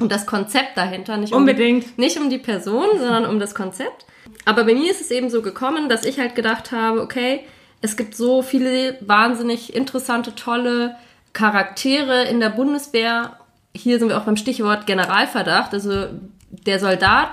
[0.00, 1.16] und das Konzept dahinter.
[1.16, 1.84] Nicht unbedingt.
[1.84, 4.06] Um die, nicht um die Person, sondern um das Konzept.
[4.44, 7.40] Aber bei mir ist es eben so gekommen, dass ich halt gedacht habe, okay,
[7.80, 10.96] es gibt so viele wahnsinnig interessante, tolle
[11.32, 13.38] Charaktere in der Bundeswehr.
[13.74, 15.72] Hier sind wir auch beim Stichwort Generalverdacht.
[15.72, 16.06] Also
[16.50, 17.30] der Soldat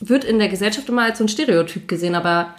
[0.00, 2.54] wird in der Gesellschaft immer als so ein Stereotyp gesehen, aber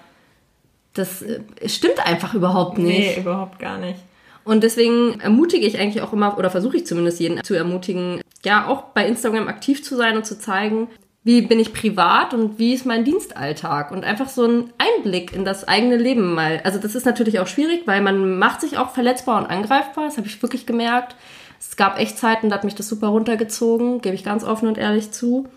[0.93, 3.17] das äh, stimmt einfach überhaupt nicht.
[3.17, 3.99] Nee, überhaupt gar nicht.
[4.45, 8.67] Und deswegen ermutige ich eigentlich auch immer, oder versuche ich zumindest jeden zu ermutigen, ja,
[8.67, 10.87] auch bei Instagram aktiv zu sein und zu zeigen,
[11.23, 15.43] wie bin ich privat und wie ist mein Dienstalltag und einfach so ein Einblick in
[15.43, 16.61] das eigene Leben mal.
[16.63, 20.17] Also das ist natürlich auch schwierig, weil man macht sich auch verletzbar und angreifbar, das
[20.17, 21.15] habe ich wirklich gemerkt.
[21.59, 24.77] Es gab echt Zeiten, da hat mich das super runtergezogen, gebe ich ganz offen und
[24.77, 25.47] ehrlich zu.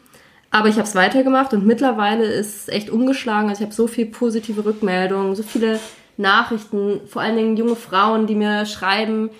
[0.51, 3.51] Aber ich habe es weitergemacht und mittlerweile ist es echt umgeschlagen.
[3.51, 5.79] Also ich habe so viel positive Rückmeldungen, so viele
[6.19, 9.31] Nachrichten, vor allen Dingen junge Frauen, die mir schreiben,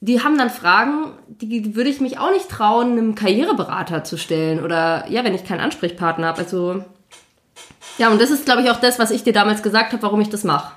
[0.00, 4.64] die haben dann Fragen, die würde ich mich auch nicht trauen, einem Karriereberater zu stellen
[4.64, 6.38] oder ja, wenn ich keinen Ansprechpartner habe.
[6.38, 6.84] Also
[7.98, 10.20] ja, und das ist, glaube ich, auch das, was ich dir damals gesagt habe, warum
[10.22, 10.72] ich das mache.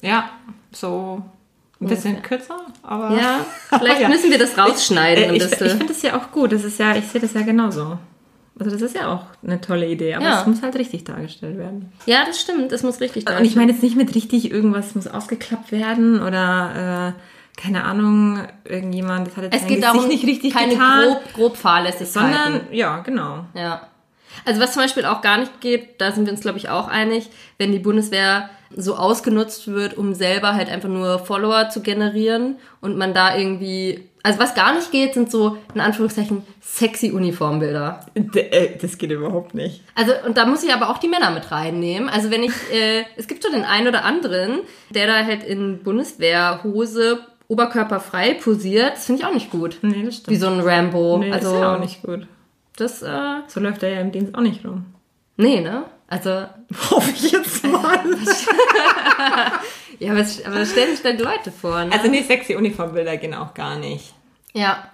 [0.00, 0.30] Ja,
[0.72, 1.22] so
[1.80, 2.20] ein bisschen ja.
[2.20, 3.14] kürzer, aber.
[3.14, 3.44] Ja,
[3.78, 4.08] vielleicht ja.
[4.08, 5.34] müssen wir das rausschneiden.
[5.34, 6.52] Ich, äh, ich, ich finde das ja auch gut.
[6.52, 7.98] Das ist ja, ich sehe das ja genauso.
[8.58, 10.40] Also das ist ja auch eine tolle Idee, aber ja.
[10.40, 11.90] es muss halt richtig dargestellt werden.
[12.06, 13.42] Ja, das stimmt, es muss richtig dargestellt werden.
[13.44, 18.40] Und ich meine jetzt nicht mit richtig irgendwas muss ausgeklappt werden oder äh, keine Ahnung,
[18.64, 22.32] irgendjemand, das hat jetzt es geht darum, nicht richtig keine getan, grob, grob Fahrlässigkeiten.
[22.32, 23.44] Sondern, ja, genau.
[23.54, 23.88] Ja.
[24.44, 26.88] Also was zum Beispiel auch gar nicht geht, da sind wir uns, glaube ich, auch
[26.88, 32.56] einig, wenn die Bundeswehr so ausgenutzt wird, um selber halt einfach nur Follower zu generieren
[32.80, 38.06] und man da irgendwie, also was gar nicht geht, sind so in Anführungszeichen sexy Uniformbilder.
[38.14, 39.82] äh, Das geht überhaupt nicht.
[39.94, 42.08] Also und da muss ich aber auch die Männer mit reinnehmen.
[42.08, 45.82] Also wenn ich, äh, es gibt so den einen oder anderen, der da halt in
[45.82, 49.78] Bundeswehrhose oberkörperfrei posiert, das finde ich auch nicht gut.
[49.82, 50.28] Nee, das stimmt.
[50.34, 51.18] Wie so ein Rambo.
[51.18, 52.26] Nee, also ist ja auch nicht gut.
[52.76, 54.86] das, äh, So läuft er ja im Dienst auch nicht rum.
[55.36, 55.84] nee, ne?
[56.08, 56.30] Also
[56.90, 57.98] Hoffe ich jetzt mal.
[60.02, 61.84] Ja, aber, es- aber stellen sich dann Leute vor.
[61.84, 61.92] Ne?
[61.92, 64.12] Also nee, sexy Uniformbilder gehen auch gar nicht.
[64.52, 64.88] ja.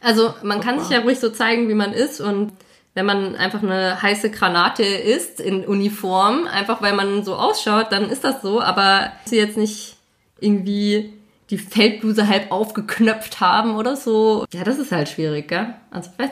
[0.00, 2.52] Also man kann sich ja ruhig so zeigen, wie man ist und
[2.92, 8.10] wenn man einfach eine heiße Granate ist in Uniform, einfach weil man so ausschaut, dann
[8.10, 9.96] ist das so, aber sie jetzt nicht
[10.40, 11.14] irgendwie
[11.48, 14.44] die Feldbluse halb aufgeknöpft haben oder so.
[14.52, 15.72] Ja, das ist halt schwierig, gell?
[15.90, 16.30] Also, weiß,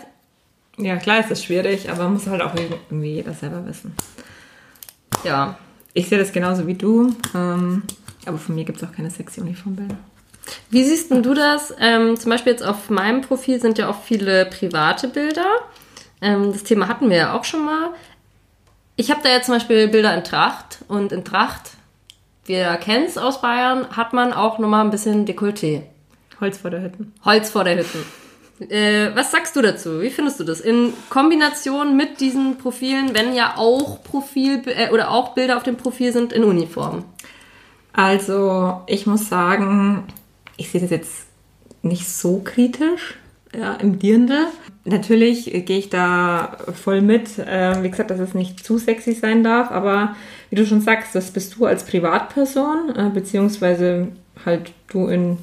[0.77, 3.97] Ja, klar ist das schwierig, aber muss halt auch irgendwie jeder selber wissen.
[5.25, 5.57] ja.
[5.95, 7.83] Ich sehe das genauso wie du, ähm,
[8.27, 9.97] aber von mir gibt es auch keine sexy Uniformbilder.
[10.71, 11.75] Wie siehst denn du das?
[11.79, 15.47] Ähm, zum Beispiel jetzt auf meinem Profil sind ja auch viele private Bilder.
[16.21, 17.91] Ähm, das Thema hatten wir ja auch schon mal.
[18.97, 21.73] Ich habe da jetzt zum Beispiel Bilder in Tracht und in Tracht,
[22.45, 25.83] wir kennen es aus Bayern, hat man auch nochmal ein bisschen Dekolleté.
[26.41, 27.13] Holz vor der Hütten.
[27.25, 28.05] Holz vor der Hütten.
[28.69, 30.01] Äh, was sagst du dazu?
[30.01, 30.61] Wie findest du das?
[30.61, 35.77] In Kombination mit diesen Profilen, wenn ja auch Profil äh, oder auch Bilder auf dem
[35.77, 37.05] Profil sind in Uniform.
[37.93, 40.05] Also, ich muss sagen,
[40.57, 41.27] ich sehe das jetzt
[41.83, 43.17] nicht so kritisch
[43.55, 44.47] ja, im Dirndl.
[44.85, 47.39] Natürlich gehe ich da voll mit.
[47.39, 50.17] Äh, wie gesagt, dass es nicht zu sexy sein darf, aber
[50.51, 54.09] wie du schon sagst, das bist du als Privatperson, äh, beziehungsweise
[54.45, 55.39] halt du in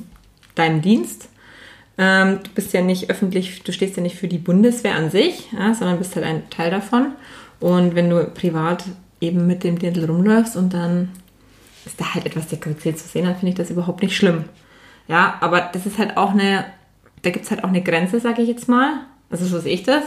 [0.55, 1.29] deinem Dienst.
[1.97, 5.51] Ähm, du bist ja nicht öffentlich, du stehst ja nicht für die Bundeswehr an sich,
[5.51, 7.13] ja, sondern bist halt ein Teil davon.
[7.59, 8.85] Und wenn du privat
[9.21, 11.09] eben mit dem Dirndl rumläufst und dann
[11.89, 14.45] ist da halt etwas dekoriert zu sehen, dann finde ich das überhaupt nicht schlimm.
[15.07, 16.65] Ja, aber das ist halt auch eine,
[17.23, 19.05] da gibt es halt auch eine Grenze, sage ich jetzt mal.
[19.29, 20.03] Also so sehe ich das.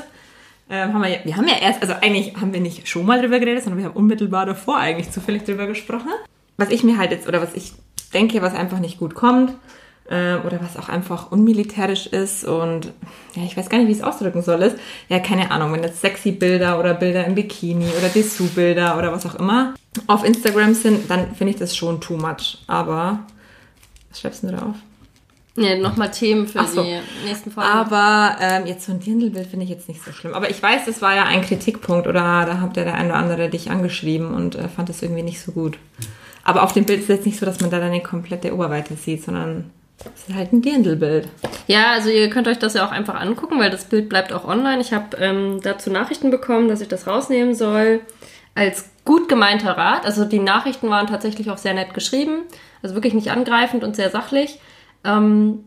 [0.71, 3.40] Ähm, haben wir, wir haben ja erst, also eigentlich haben wir nicht schon mal drüber
[3.40, 6.11] geredet, sondern wir haben unmittelbar davor eigentlich zufällig drüber gesprochen.
[6.57, 7.73] Was ich mir halt jetzt, oder was ich
[8.14, 9.53] denke, was einfach nicht gut kommt,
[10.12, 12.92] äh, oder was auch einfach unmilitärisch ist und
[13.35, 14.77] ja, ich weiß gar nicht, wie ich es ausdrücken soll, ist,
[15.09, 19.25] ja, keine Ahnung, wenn jetzt sexy Bilder oder Bilder im Bikini oder Dessous-Bilder oder was
[19.25, 19.75] auch immer
[20.07, 22.59] auf Instagram sind, dann finde ich das schon too much.
[22.66, 23.20] Aber,
[24.11, 24.77] was schreibst du denn drauf?
[25.55, 26.83] Ja, nochmal Themen für so.
[26.83, 27.70] die nächsten Folgen.
[27.70, 30.33] Aber ähm, jetzt so ein Dirndlbild finde ich jetzt nicht so schlimm.
[30.33, 33.18] Aber ich weiß, das war ja ein Kritikpunkt oder da hat ja der eine oder
[33.18, 35.79] andere dich angeschrieben und äh, fand es irgendwie nicht so gut.
[36.42, 38.55] Aber auf dem Bild ist es jetzt nicht so, dass man da dann die komplette
[38.55, 41.28] Oberweite sieht, sondern es ist halt ein Dirndlbild.
[41.66, 44.44] Ja, also ihr könnt euch das ja auch einfach angucken, weil das Bild bleibt auch
[44.44, 44.81] online.
[44.81, 48.00] Ich habe ähm, dazu Nachrichten bekommen, dass ich das rausnehmen soll.
[48.55, 50.05] Als gut gemeinter Rat.
[50.05, 52.42] Also die Nachrichten waren tatsächlich auch sehr nett geschrieben.
[52.83, 54.59] Also wirklich nicht angreifend und sehr sachlich.
[55.05, 55.64] Ähm,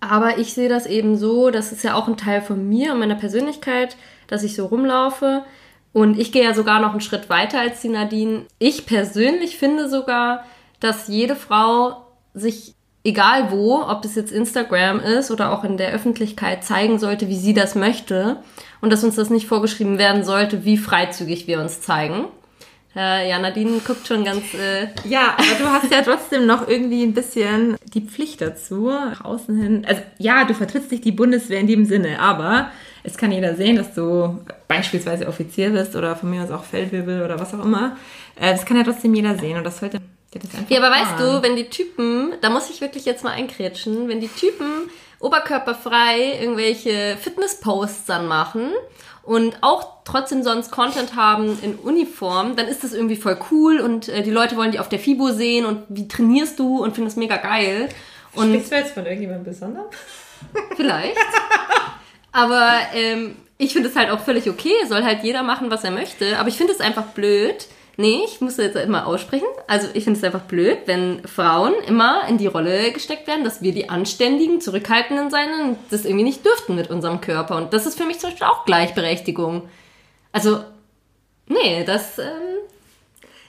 [0.00, 3.00] aber ich sehe das eben so, das ist ja auch ein Teil von mir und
[3.00, 3.96] meiner Persönlichkeit,
[4.28, 5.44] dass ich so rumlaufe.
[5.92, 8.44] Und ich gehe ja sogar noch einen Schritt weiter als die Nadine.
[8.58, 10.44] Ich persönlich finde sogar,
[10.78, 12.05] dass jede Frau
[12.36, 17.28] sich, egal wo, ob das jetzt Instagram ist oder auch in der Öffentlichkeit, zeigen sollte,
[17.28, 18.36] wie sie das möchte.
[18.80, 22.26] Und dass uns das nicht vorgeschrieben werden sollte, wie freizügig wir uns zeigen.
[22.94, 24.42] Äh, ja, Nadine guckt schon ganz.
[24.54, 29.24] Äh, Ja, aber du hast ja trotzdem noch irgendwie ein bisschen die Pflicht dazu, nach
[29.24, 29.84] außen hin.
[29.86, 32.70] Also ja, du vertrittst nicht die Bundeswehr in dem Sinne, aber
[33.02, 37.22] es kann jeder sehen, dass du beispielsweise Offizier bist oder von mir aus auch Feldwebel
[37.22, 37.96] oder was auch immer.
[38.40, 40.00] Äh, Das kann ja trotzdem jeder sehen und das sollte
[40.38, 41.32] dir das einfach Ja, aber weißt fahren.
[41.36, 46.38] du, wenn die Typen, da muss ich wirklich jetzt mal einkrätschen, wenn die Typen oberkörperfrei
[46.40, 48.70] irgendwelche Fitness-Posts dann machen
[49.22, 54.08] und auch trotzdem sonst Content haben in Uniform, dann ist das irgendwie voll cool und
[54.08, 57.08] äh, die Leute wollen die auf der FIBO sehen und wie trainierst du und finden
[57.08, 57.88] das mega geil.
[58.34, 59.86] Und Sprichst du jetzt von irgendjemandem besonders?
[60.76, 61.16] Vielleicht.
[62.32, 64.74] Aber ähm, ich finde es halt auch völlig okay.
[64.86, 66.38] Soll halt jeder machen, was er möchte.
[66.38, 67.66] Aber ich finde es einfach blöd.
[67.98, 69.46] Nee, ich muss das jetzt immer aussprechen.
[69.66, 73.62] Also ich finde es einfach blöd, wenn Frauen immer in die Rolle gesteckt werden, dass
[73.62, 77.56] wir die anständigen, zurückhaltenden sein und das irgendwie nicht dürften mit unserem Körper.
[77.56, 79.68] Und das ist für mich zum Beispiel auch Gleichberechtigung.
[80.32, 80.62] Also,
[81.46, 82.18] nee, das...
[82.18, 82.26] Ähm,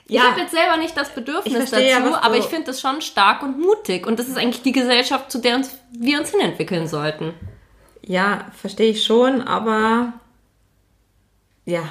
[0.06, 0.22] ich Ja.
[0.30, 3.02] habe jetzt selber nicht das Bedürfnis Ich ja, dazu, du- aber ich finde das schon
[3.02, 4.06] stark und mutig.
[4.06, 7.34] Und das ist eigentlich die Gesellschaft, zu der uns, wir uns hinentwickeln sollten.
[8.00, 10.14] Ja, verstehe ich schon, aber
[11.66, 11.82] ja.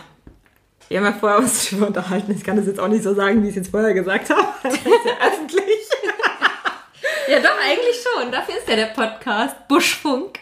[0.89, 2.33] Wir haben ja vorher uns darüber unterhalten.
[2.35, 4.47] Ich kann das jetzt auch nicht so sagen, wie ich es jetzt vorher gesagt habe.
[4.63, 5.63] Das ist ja öffentlich.
[7.29, 8.31] Ja, doch, eigentlich schon.
[8.31, 10.39] Dafür ist ja der Podcast Buschfunk.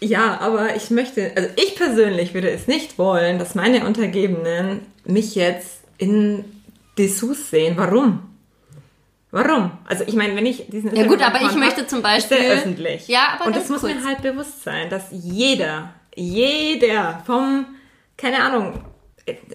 [0.00, 5.34] Ja, aber ich möchte, also ich persönlich würde es nicht wollen, dass meine Untergebenen mich
[5.34, 6.62] jetzt in
[6.96, 7.76] Dessous sehen.
[7.76, 8.22] Warum?
[9.32, 9.72] Warum?
[9.84, 12.38] Also ich meine, wenn ich diesen Ja gut, aber ich möchte zum ist Beispiel...
[12.38, 13.06] der öffentlich.
[13.08, 13.94] Ja, aber Und es muss kurz.
[13.94, 17.66] mir halt bewusst sein, dass jeder, jeder vom,
[18.16, 18.80] keine Ahnung,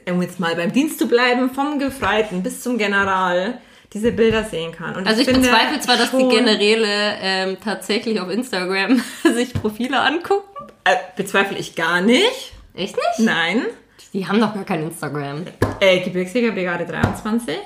[0.10, 3.60] um jetzt mal beim Dienst zu bleiben, vom Gefreiten bis zum General
[3.93, 4.95] diese Bilder sehen kann.
[4.95, 9.99] Und Also ich finde bezweifle zwar, dass die Generäle ähm, tatsächlich auf Instagram sich Profile
[10.01, 10.47] angucken.
[10.84, 12.53] Äh, bezweifle ich gar nicht.
[12.75, 13.19] Echt nicht?
[13.19, 13.65] Nein.
[14.13, 15.45] Die haben doch gar kein Instagram.
[15.79, 17.58] Äh, Gebirgsjägerbrigade 23.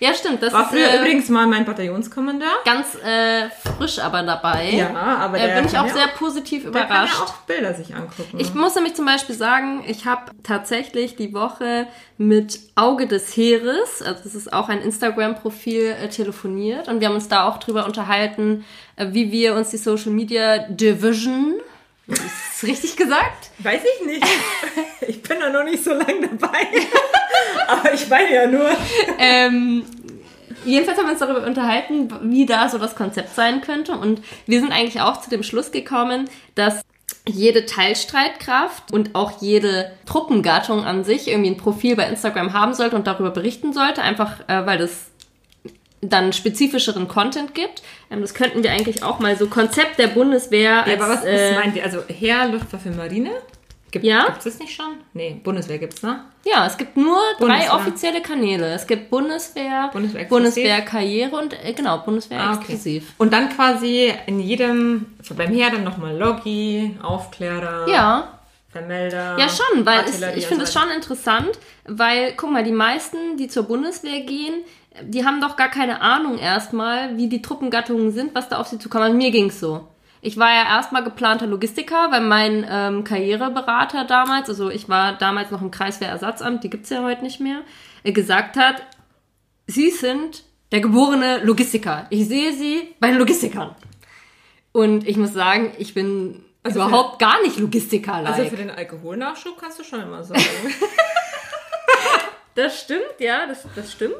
[0.00, 0.42] Ja, stimmt.
[0.42, 2.48] Das War ist früher äh, übrigens mal mein Bataillonskommandeur.
[2.64, 4.70] ganz äh, frisch aber dabei.
[4.72, 7.14] Ja, aber äh, der bin ich kann auch sehr auch- positiv kann überrascht.
[7.18, 8.38] ja auch Bilder sich angucken.
[8.38, 11.86] Ich muss nämlich zum Beispiel sagen, ich habe tatsächlich die Woche
[12.16, 17.14] mit Auge des Heeres, also das ist auch ein Instagram-Profil, äh, telefoniert und wir haben
[17.14, 18.64] uns da auch drüber unterhalten,
[18.96, 21.54] äh, wie wir uns die Social Media Division,
[22.10, 23.50] ist richtig gesagt?
[23.58, 24.26] Weiß ich nicht.
[25.08, 26.66] Ich bin da noch nicht so lange dabei.
[27.68, 28.70] Aber ich meine ja nur.
[29.18, 29.84] ähm,
[30.64, 33.92] jedenfalls haben wir uns darüber unterhalten, wie da so das Konzept sein könnte.
[33.92, 36.82] Und wir sind eigentlich auch zu dem Schluss gekommen, dass
[37.26, 42.96] jede Teilstreitkraft und auch jede Truppengattung an sich irgendwie ein Profil bei Instagram haben sollte
[42.96, 45.09] und darüber berichten sollte, einfach äh, weil das
[46.02, 47.82] dann spezifischeren Content gibt.
[48.10, 51.24] Ähm, das könnten wir eigentlich auch mal so Konzept der Bundeswehr Ja, als, aber was,
[51.24, 51.84] äh, meint ihr?
[51.84, 53.30] Also Heer, Luftwaffe, Marine?
[53.90, 54.26] Gibt, Ja.
[54.26, 54.98] Gibt's das nicht schon?
[55.14, 56.20] Nee, Bundeswehr gibt's, ne?
[56.44, 57.74] Ja, es gibt nur drei Bundeswehr.
[57.74, 58.72] offizielle Kanäle.
[58.72, 60.24] Es gibt Bundeswehr, Bundeswehr?
[60.26, 62.58] Bundeswehr Karriere und äh, genau, Bundeswehr Ah, okay.
[62.60, 63.12] exklusiv.
[63.18, 68.38] Und dann quasi in jedem, so beim Heer dann nochmal Loggi, Aufklärer, Ja,
[68.70, 69.36] Vermelder.
[69.38, 71.50] ja schon, weil es, ich finde es schon interessant,
[71.84, 74.62] weil, guck mal, die meisten, die zur Bundeswehr gehen,
[75.02, 78.78] die haben doch gar keine Ahnung erstmal, wie die Truppengattungen sind, was da auf sie
[78.78, 79.04] zukommt.
[79.04, 79.88] Also mir ging's so.
[80.22, 85.50] Ich war ja erstmal geplanter Logistiker, weil mein ähm, Karriereberater damals, also ich war damals
[85.50, 87.62] noch im Kreiswehrersatzamt, die gibt's ja heute nicht mehr,
[88.02, 88.82] äh, gesagt hat,
[89.66, 92.06] Sie sind der geborene Logistiker.
[92.10, 93.76] Ich sehe Sie bei den Logistikern.
[94.72, 98.34] Und ich muss sagen, ich bin Also überhaupt gar nicht Logistiker-like.
[98.36, 100.42] Also für den Alkoholnachschub kannst du schon immer sagen.
[102.60, 104.16] Das stimmt, ja, das, das stimmt.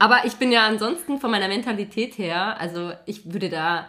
[0.00, 3.88] Aber ich bin ja ansonsten von meiner Mentalität her, also ich würde da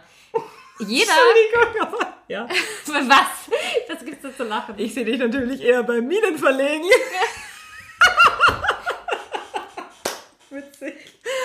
[0.78, 1.10] jeder.
[1.10, 2.46] Entschuldigung, aber ja.
[2.86, 3.50] Was?
[3.88, 4.76] Das gibt's da zu lachen.
[4.78, 6.84] Ich sehe dich natürlich eher bei Minen verlegen.
[10.50, 10.94] Witzig.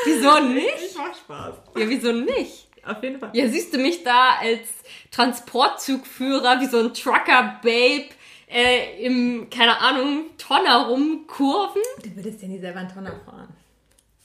[0.05, 0.85] Wieso nicht?
[0.85, 1.55] Ich mach Spaß.
[1.75, 2.67] Ja, wieso nicht?
[2.85, 3.31] Auf jeden Fall.
[3.33, 4.69] Ja, siehst du mich da als
[5.09, 8.09] Transportzugführer, wie so ein Trucker-Babe
[8.51, 11.81] äh, im, keine Ahnung, Tonner rumkurven?
[12.03, 13.49] Du würdest ja nie selber einen Tonner fahren.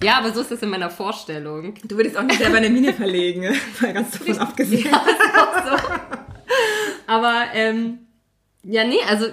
[0.03, 1.75] Ja, aber so ist das in meiner Vorstellung.
[1.85, 3.43] Du würdest auch nicht selber eine Mine verlegen.
[3.81, 4.95] Mal ganz davon abgesehen.
[7.07, 8.01] Aber ähm,
[8.63, 9.27] ja, nee, also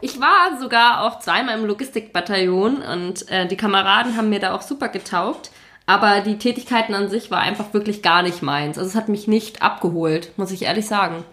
[0.00, 4.62] ich war sogar auch zweimal im Logistikbataillon und äh, die Kameraden haben mir da auch
[4.62, 5.50] super getaugt.
[5.86, 8.76] Aber die Tätigkeiten an sich war einfach wirklich gar nicht meins.
[8.76, 11.24] Also es hat mich nicht abgeholt, muss ich ehrlich sagen.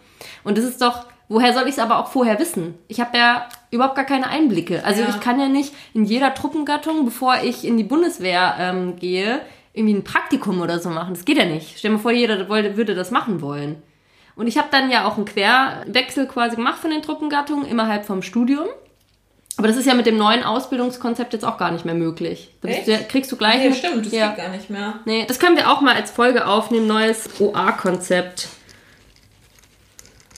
[0.46, 2.76] Und es ist doch, woher soll ich es aber auch vorher wissen?
[2.88, 4.84] Ich habe ja überhaupt gar keine Einblicke.
[4.84, 5.10] Also Ja.
[5.10, 9.42] ich kann ja nicht in jeder Truppengattung, bevor ich in die Bundeswehr ähm, gehe,
[9.74, 11.14] irgendwie ein Praktikum oder so machen.
[11.14, 11.78] Das geht ja nicht.
[11.78, 13.82] Stell dir mal vor, jeder würde das machen wollen.
[14.38, 18.22] Und ich habe dann ja auch einen Querwechsel quasi gemacht von den Truppengattungen innerhalb vom
[18.22, 18.68] Studium.
[19.58, 22.54] Aber das ist ja mit dem neuen Ausbildungskonzept jetzt auch gar nicht mehr möglich.
[22.62, 23.60] Da du, kriegst du gleich.
[23.60, 24.28] Nee, mit- stimmt, das ja.
[24.28, 24.96] geht gar nicht mehr.
[25.06, 26.88] Nee, das können wir auch mal als Folge aufnehmen.
[26.88, 28.50] Neues OA-Konzept.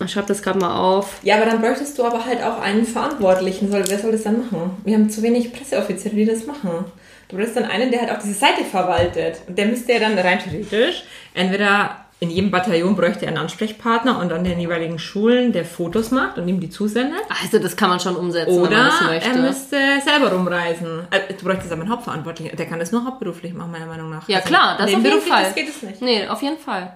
[0.03, 1.17] Ich schreibe das gerade mal auf.
[1.23, 3.71] Ja, aber dann bräuchtest du aber halt auch einen Verantwortlichen.
[3.71, 4.77] Soll, wer soll das dann machen?
[4.85, 6.85] Wir haben zu wenig Presseoffiziere, die das machen.
[7.29, 9.41] Du bräuchtest dann einen, der halt auch diese Seite verwaltet.
[9.47, 14.19] Und der müsste ja dann rein theoretisch entweder in jedem Bataillon bräuchte er einen Ansprechpartner
[14.19, 17.19] und an den jeweiligen Schulen, der Fotos macht und ihm die zusendet.
[17.43, 19.29] Also das kann man schon umsetzen, wenn man Oder das möchte.
[19.29, 21.01] er müsste selber rumreisen.
[21.11, 22.57] Äh, Du bräuchtest aber einen Hauptverantwortlichen.
[22.57, 24.27] Der kann das nur hauptberuflich machen, meiner Meinung nach.
[24.27, 25.43] Ja Also klar, das auf jeden Fall.
[25.43, 26.01] Das geht es nicht.
[26.01, 26.91] Nee, auf jeden Fall.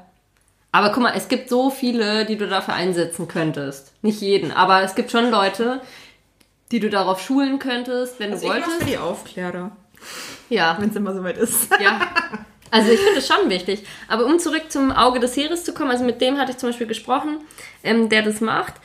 [0.71, 3.91] Aber guck mal, es gibt so viele, die du dafür einsetzen könntest.
[4.01, 5.81] Nicht jeden, aber es gibt schon Leute,
[6.71, 8.79] die du darauf schulen könntest, wenn Also du ich wolltest.
[8.79, 9.71] für die Aufklärer,
[10.49, 11.69] Ja, wenn es immer soweit ist.
[11.83, 11.99] ja.
[12.73, 13.85] Also ich finde es schon wichtig.
[14.07, 16.69] Aber um zurück zum Auge des Heeres zu kommen, also mit dem hatte ich zum
[16.69, 17.39] Beispiel gesprochen,
[17.83, 18.75] ähm, der das macht.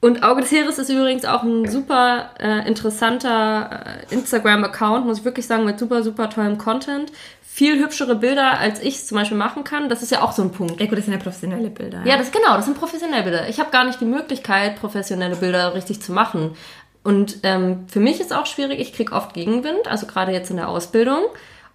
[0.00, 5.24] Und Auge des Heeres ist übrigens auch ein super äh, interessanter äh, Instagram-Account, muss ich
[5.26, 7.12] wirklich sagen, mit super, super tollem Content.
[7.56, 9.88] Viel hübschere Bilder, als ich es zum Beispiel machen kann.
[9.88, 10.78] Das ist ja auch so ein Punkt.
[10.78, 12.02] Ja gut, das sind ja professionelle Bilder.
[12.04, 13.48] Ja, das genau, das sind professionelle Bilder.
[13.48, 16.54] Ich habe gar nicht die Möglichkeit, professionelle Bilder richtig zu machen.
[17.02, 20.58] Und ähm, für mich ist auch schwierig, ich krieg oft Gegenwind, also gerade jetzt in
[20.58, 21.22] der Ausbildung,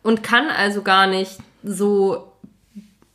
[0.03, 2.31] und kann also gar nicht so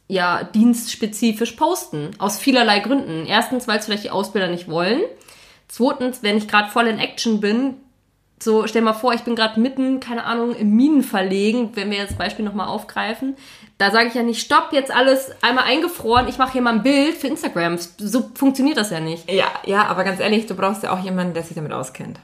[0.08, 2.10] ja dienstspezifisch posten.
[2.18, 3.26] Aus vielerlei Gründen.
[3.26, 5.02] Erstens, weil es vielleicht die Ausbilder nicht wollen.
[5.68, 7.74] Zweitens, wenn ich gerade voll in Action bin,
[8.38, 11.98] so stell mal vor, ich bin gerade mitten, keine Ahnung, im Minen verlegen, wenn wir
[11.98, 13.36] jetzt das Beispiel nochmal aufgreifen.
[13.78, 16.82] Da sage ich ja nicht, stopp, jetzt alles einmal eingefroren, ich mache hier mal ein
[16.82, 17.78] Bild für Instagram.
[17.98, 19.30] So funktioniert das ja nicht.
[19.30, 22.18] Ja, ja, aber ganz ehrlich, du brauchst ja auch jemanden, der sich damit auskennt.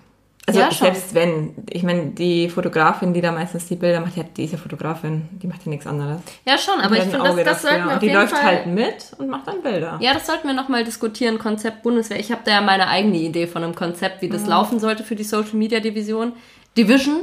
[0.45, 4.45] Also Ja, selbst wenn, ich meine, die Fotografin, die da meistens die Bilder macht, die,
[4.45, 6.21] ist ja Fotografin, die macht ja nichts anderes.
[6.45, 7.71] Ja, schon, aber ich finde, das, das dafür.
[7.71, 8.43] sollten wir auf Und die läuft Fall...
[8.43, 9.99] halt mit und macht dann Bilder.
[10.01, 12.19] Ja, das sollten wir nochmal diskutieren, Konzept Bundeswehr.
[12.19, 15.15] Ich habe da ja meine eigene Idee von einem Konzept, wie das laufen sollte für
[15.15, 16.33] die Social Media Division.
[16.77, 17.21] Division.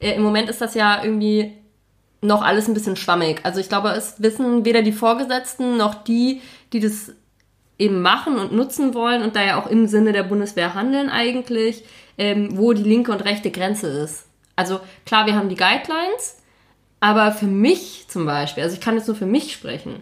[0.00, 1.52] Äh, Im Moment ist das ja irgendwie
[2.20, 3.40] noch alles ein bisschen schwammig.
[3.44, 6.40] Also ich glaube, es wissen weder die Vorgesetzten noch die,
[6.72, 7.12] die das
[7.80, 11.84] eben machen und nutzen wollen und da ja auch im Sinne der Bundeswehr handeln eigentlich,
[12.18, 14.26] ähm, wo die linke und rechte Grenze ist.
[14.54, 16.36] Also klar, wir haben die Guidelines,
[17.00, 19.96] aber für mich zum Beispiel, also ich kann jetzt nur für mich sprechen,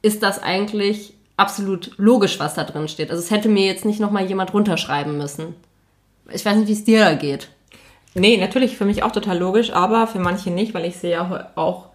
[0.00, 3.10] ist das eigentlich absolut logisch, was da drin steht.
[3.10, 5.56] Also es hätte mir jetzt nicht nochmal jemand runterschreiben müssen.
[6.30, 7.48] Ich weiß nicht, wie es dir da geht.
[8.14, 11.56] Nee, natürlich für mich auch total logisch, aber für manche nicht, weil ich sehe auch,
[11.56, 11.87] auch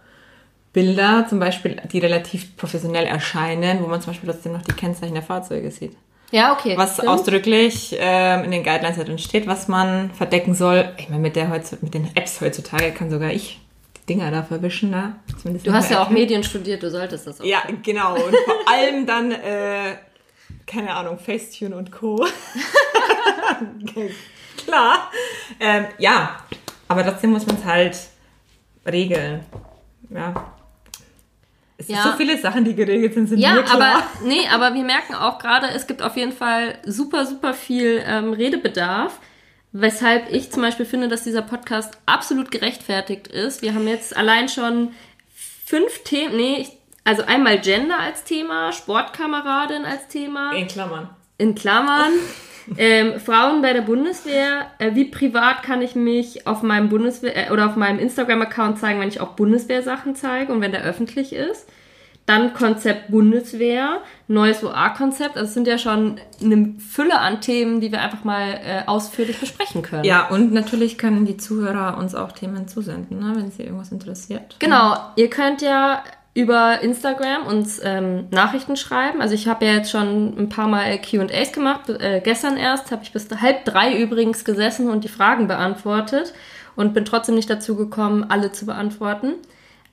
[0.74, 5.14] Bilder, zum Beispiel, die relativ professionell erscheinen, wo man zum Beispiel trotzdem noch die Kennzeichen
[5.14, 5.96] der Fahrzeuge sieht.
[6.32, 6.76] Ja, okay.
[6.76, 7.08] Was stimmt.
[7.08, 10.92] ausdrücklich ähm, in den Guidelines da drin steht, was man verdecken soll.
[10.98, 11.46] Ich meine, mit, der
[11.80, 13.60] mit den Apps heutzutage kann sogar ich
[13.96, 14.90] die Dinger da verwischen.
[14.90, 15.14] Ne?
[15.40, 16.10] Zumindest Du hast ja auch.
[16.10, 17.44] Medien studiert, du solltest das auch.
[17.44, 18.14] Ja, genau.
[18.14, 19.94] Und vor allem dann, äh,
[20.66, 22.26] keine Ahnung, Facetune und Co.
[24.56, 25.08] Klar.
[25.60, 26.38] Ähm, ja,
[26.88, 27.96] aber trotzdem muss man es halt
[28.86, 29.44] regeln.
[30.10, 30.34] Ja.
[31.76, 32.02] Es Ja.
[32.02, 33.76] sind so viele Sachen, die geregelt sind, sind Ja, mir klar.
[33.80, 38.02] aber nee, aber wir merken auch gerade, es gibt auf jeden Fall super, super viel
[38.06, 39.18] ähm, Redebedarf.
[39.72, 43.60] Weshalb ich zum Beispiel finde, dass dieser Podcast absolut gerechtfertigt ist.
[43.60, 44.92] Wir haben jetzt allein schon
[45.66, 46.68] fünf Themen, nee,
[47.02, 51.08] also einmal Gender als Thema, Sportkameradin als Thema, In Klammern.
[51.38, 52.12] in Klammern,
[52.76, 57.52] ähm, Frauen bei der Bundeswehr, äh, wie privat kann ich mich auf meinem Bundeswehr äh,
[57.52, 61.68] oder auf meinem Instagram-Account zeigen, wenn ich auch Bundeswehr-Sachen zeige und wenn der öffentlich ist.
[62.26, 65.36] Dann Konzept Bundeswehr, neues OA-Konzept.
[65.36, 69.38] Also es sind ja schon eine Fülle an Themen, die wir einfach mal äh, ausführlich
[69.40, 70.04] besprechen können.
[70.04, 74.56] Ja, und natürlich können die Zuhörer uns auch Themen zusenden, ne, wenn sie irgendwas interessiert.
[74.58, 76.02] Genau, ihr könnt ja
[76.34, 79.22] über Instagram uns ähm, Nachrichten schreiben.
[79.22, 81.88] Also ich habe ja jetzt schon ein paar Mal Q&As gemacht.
[81.88, 86.34] Äh, gestern erst habe ich bis halb drei übrigens gesessen und die Fragen beantwortet
[86.74, 89.34] und bin trotzdem nicht dazu gekommen, alle zu beantworten.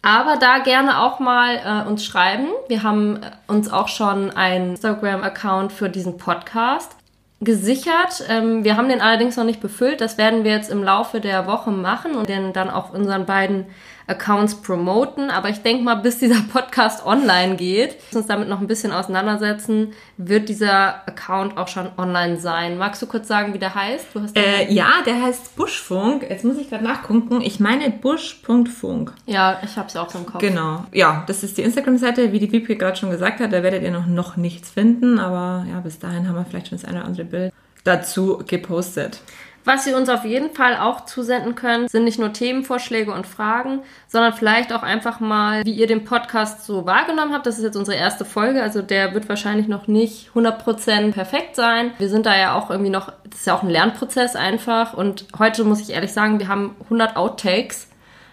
[0.01, 2.47] Aber da gerne auch mal äh, uns schreiben.
[2.67, 6.95] Wir haben äh, uns auch schon einen Instagram-Account für diesen Podcast
[7.39, 8.23] gesichert.
[8.29, 10.01] Ähm, wir haben den allerdings noch nicht befüllt.
[10.01, 13.67] Das werden wir jetzt im Laufe der Woche machen und den dann auf unseren beiden
[14.11, 15.29] Accounts promoten.
[15.29, 19.93] Aber ich denke mal, bis dieser Podcast online geht, uns damit noch ein bisschen auseinandersetzen,
[20.17, 22.77] wird dieser Account auch schon online sein.
[22.77, 24.07] Magst du kurz sagen, wie der heißt?
[24.35, 26.29] Äh, ja, der heißt Buschfunk.
[26.29, 27.41] Jetzt muss ich gerade nachgucken.
[27.41, 29.13] Ich meine Busch.funk.
[29.25, 30.39] ja, ich habe es auch so im Kopf.
[30.39, 30.85] Genau.
[30.91, 33.53] Ja, das ist die Instagram-Seite, wie die Wiebke gerade schon gesagt hat.
[33.53, 35.19] Da werdet ihr noch, noch nichts finden.
[35.19, 37.53] Aber ja, bis dahin haben wir vielleicht schon das eine oder andere Bild
[37.83, 39.21] dazu gepostet.
[39.63, 43.81] Was ihr uns auf jeden Fall auch zusenden könnt, sind nicht nur Themenvorschläge und Fragen,
[44.07, 47.45] sondern vielleicht auch einfach mal, wie ihr den Podcast so wahrgenommen habt.
[47.45, 51.91] Das ist jetzt unsere erste Folge, also der wird wahrscheinlich noch nicht 100% perfekt sein.
[51.99, 54.93] Wir sind da ja auch irgendwie noch, das ist ja auch ein Lernprozess einfach.
[54.95, 57.87] Und heute muss ich ehrlich sagen, wir haben 100 Outtakes.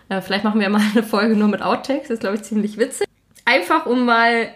[0.09, 2.79] Äh, vielleicht machen wir mal eine Folge nur mit Outtakes, das ist glaube ich ziemlich
[2.79, 3.07] witzig.
[3.45, 4.49] Einfach um mal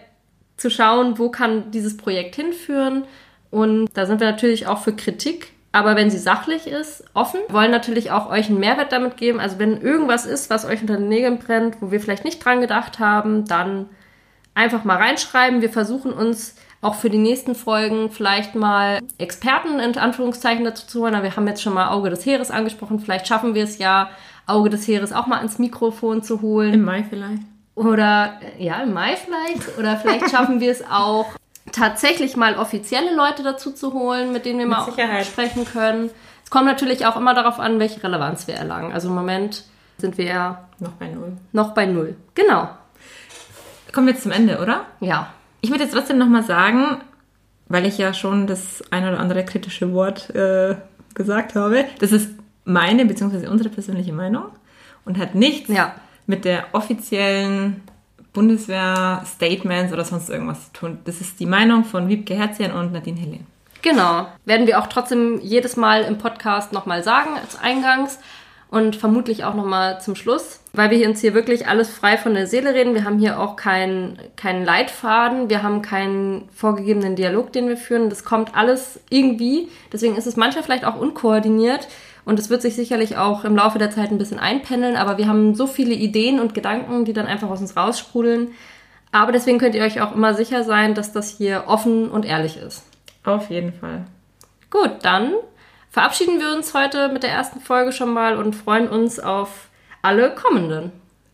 [0.57, 3.05] zu schauen, wo kann dieses Projekt hinführen.
[3.51, 7.41] Und da sind wir natürlich auch für Kritik, aber wenn sie sachlich ist, offen.
[7.47, 9.39] Wir wollen natürlich auch euch einen Mehrwert damit geben.
[9.39, 12.61] Also wenn irgendwas ist, was euch unter den Nägeln brennt, wo wir vielleicht nicht dran
[12.61, 13.89] gedacht haben, dann
[14.53, 15.61] einfach mal reinschreiben.
[15.61, 21.01] Wir versuchen uns auch für die nächsten Folgen vielleicht mal Experten in Anführungszeichen dazu zu
[21.01, 21.15] holen.
[21.15, 22.99] Aber Wir haben jetzt schon mal Auge des Heeres angesprochen.
[22.99, 24.11] Vielleicht schaffen wir es ja,
[24.45, 26.75] Auge des Heeres auch mal ans Mikrofon zu holen.
[26.75, 27.41] Im Mai vielleicht.
[27.73, 29.75] Oder ja, im Mai vielleicht.
[29.79, 31.33] Oder vielleicht schaffen wir es auch,
[31.71, 35.23] tatsächlich mal offizielle Leute dazu zu holen, mit denen wir mal Sicherheit.
[35.23, 36.09] auch sprechen können.
[36.43, 38.91] Es kommt natürlich auch immer darauf an, welche Relevanz wir erlangen.
[38.91, 39.63] Also im Moment
[39.97, 41.33] sind wir ja Noch bei Null.
[41.51, 42.15] noch bei null.
[42.35, 42.69] Genau.
[43.91, 44.85] Kommen wir jetzt zum Ende, oder?
[44.99, 45.31] Ja.
[45.61, 46.97] Ich würde jetzt trotzdem nochmal sagen,
[47.67, 50.75] weil ich ja schon das ein oder andere kritische Wort äh,
[51.13, 52.31] gesagt habe, das ist
[52.65, 53.47] meine bzw.
[53.47, 54.45] unsere persönliche Meinung
[55.05, 55.93] und hat nichts Ja.
[56.25, 57.81] mit der offiziellen
[58.33, 60.99] Bundeswehr-Statements oder sonst irgendwas zu tun.
[61.05, 63.47] Das ist die Meinung von Wiebke Herzian und Nadine Helen.
[63.81, 64.27] Genau.
[64.45, 68.19] Werden wir auch trotzdem jedes Mal im Podcast nochmal sagen als Eingangs.
[68.73, 72.47] und vermutlich auch nochmal zum Schluss, weil wir uns hier wirklich alles frei von der
[72.47, 72.95] Seele reden.
[72.95, 78.09] Wir haben hier auch keinen keinen Leitfaden, wir haben keinen vorgegebenen Dialog, den wir führen.
[78.09, 79.67] Das kommt alles irgendwie.
[79.91, 81.87] Deswegen ist es manchmal vielleicht auch unkoordiniert.
[82.25, 85.27] Und es wird sich sicherlich auch im Laufe der Zeit ein bisschen einpendeln, aber wir
[85.27, 88.51] haben so viele Ideen und Gedanken, die dann einfach aus uns raussprudeln.
[89.11, 92.57] Aber deswegen könnt ihr euch auch immer sicher sein, dass das hier offen und ehrlich
[92.57, 92.83] ist.
[93.23, 94.05] Auf jeden Fall.
[94.69, 95.33] Gut, dann
[95.91, 99.67] verabschieden wir uns heute mit der ersten Folge schon mal und freuen uns auf
[100.01, 100.91] alle kommenden.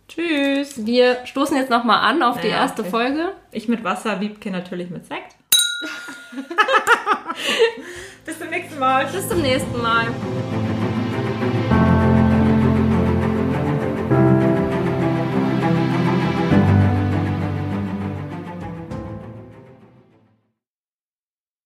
[0.09, 0.85] Tschüss.
[0.85, 2.91] Wir stoßen jetzt nochmal an auf die Naja, erste okay.
[2.91, 3.31] Folge.
[3.51, 5.35] Ich mit Wasser, Wiebke natürlich mit Sekt.
[8.25, 9.05] Bis zum nächsten Mal.
[9.05, 10.07] Bis zum nächsten Mal.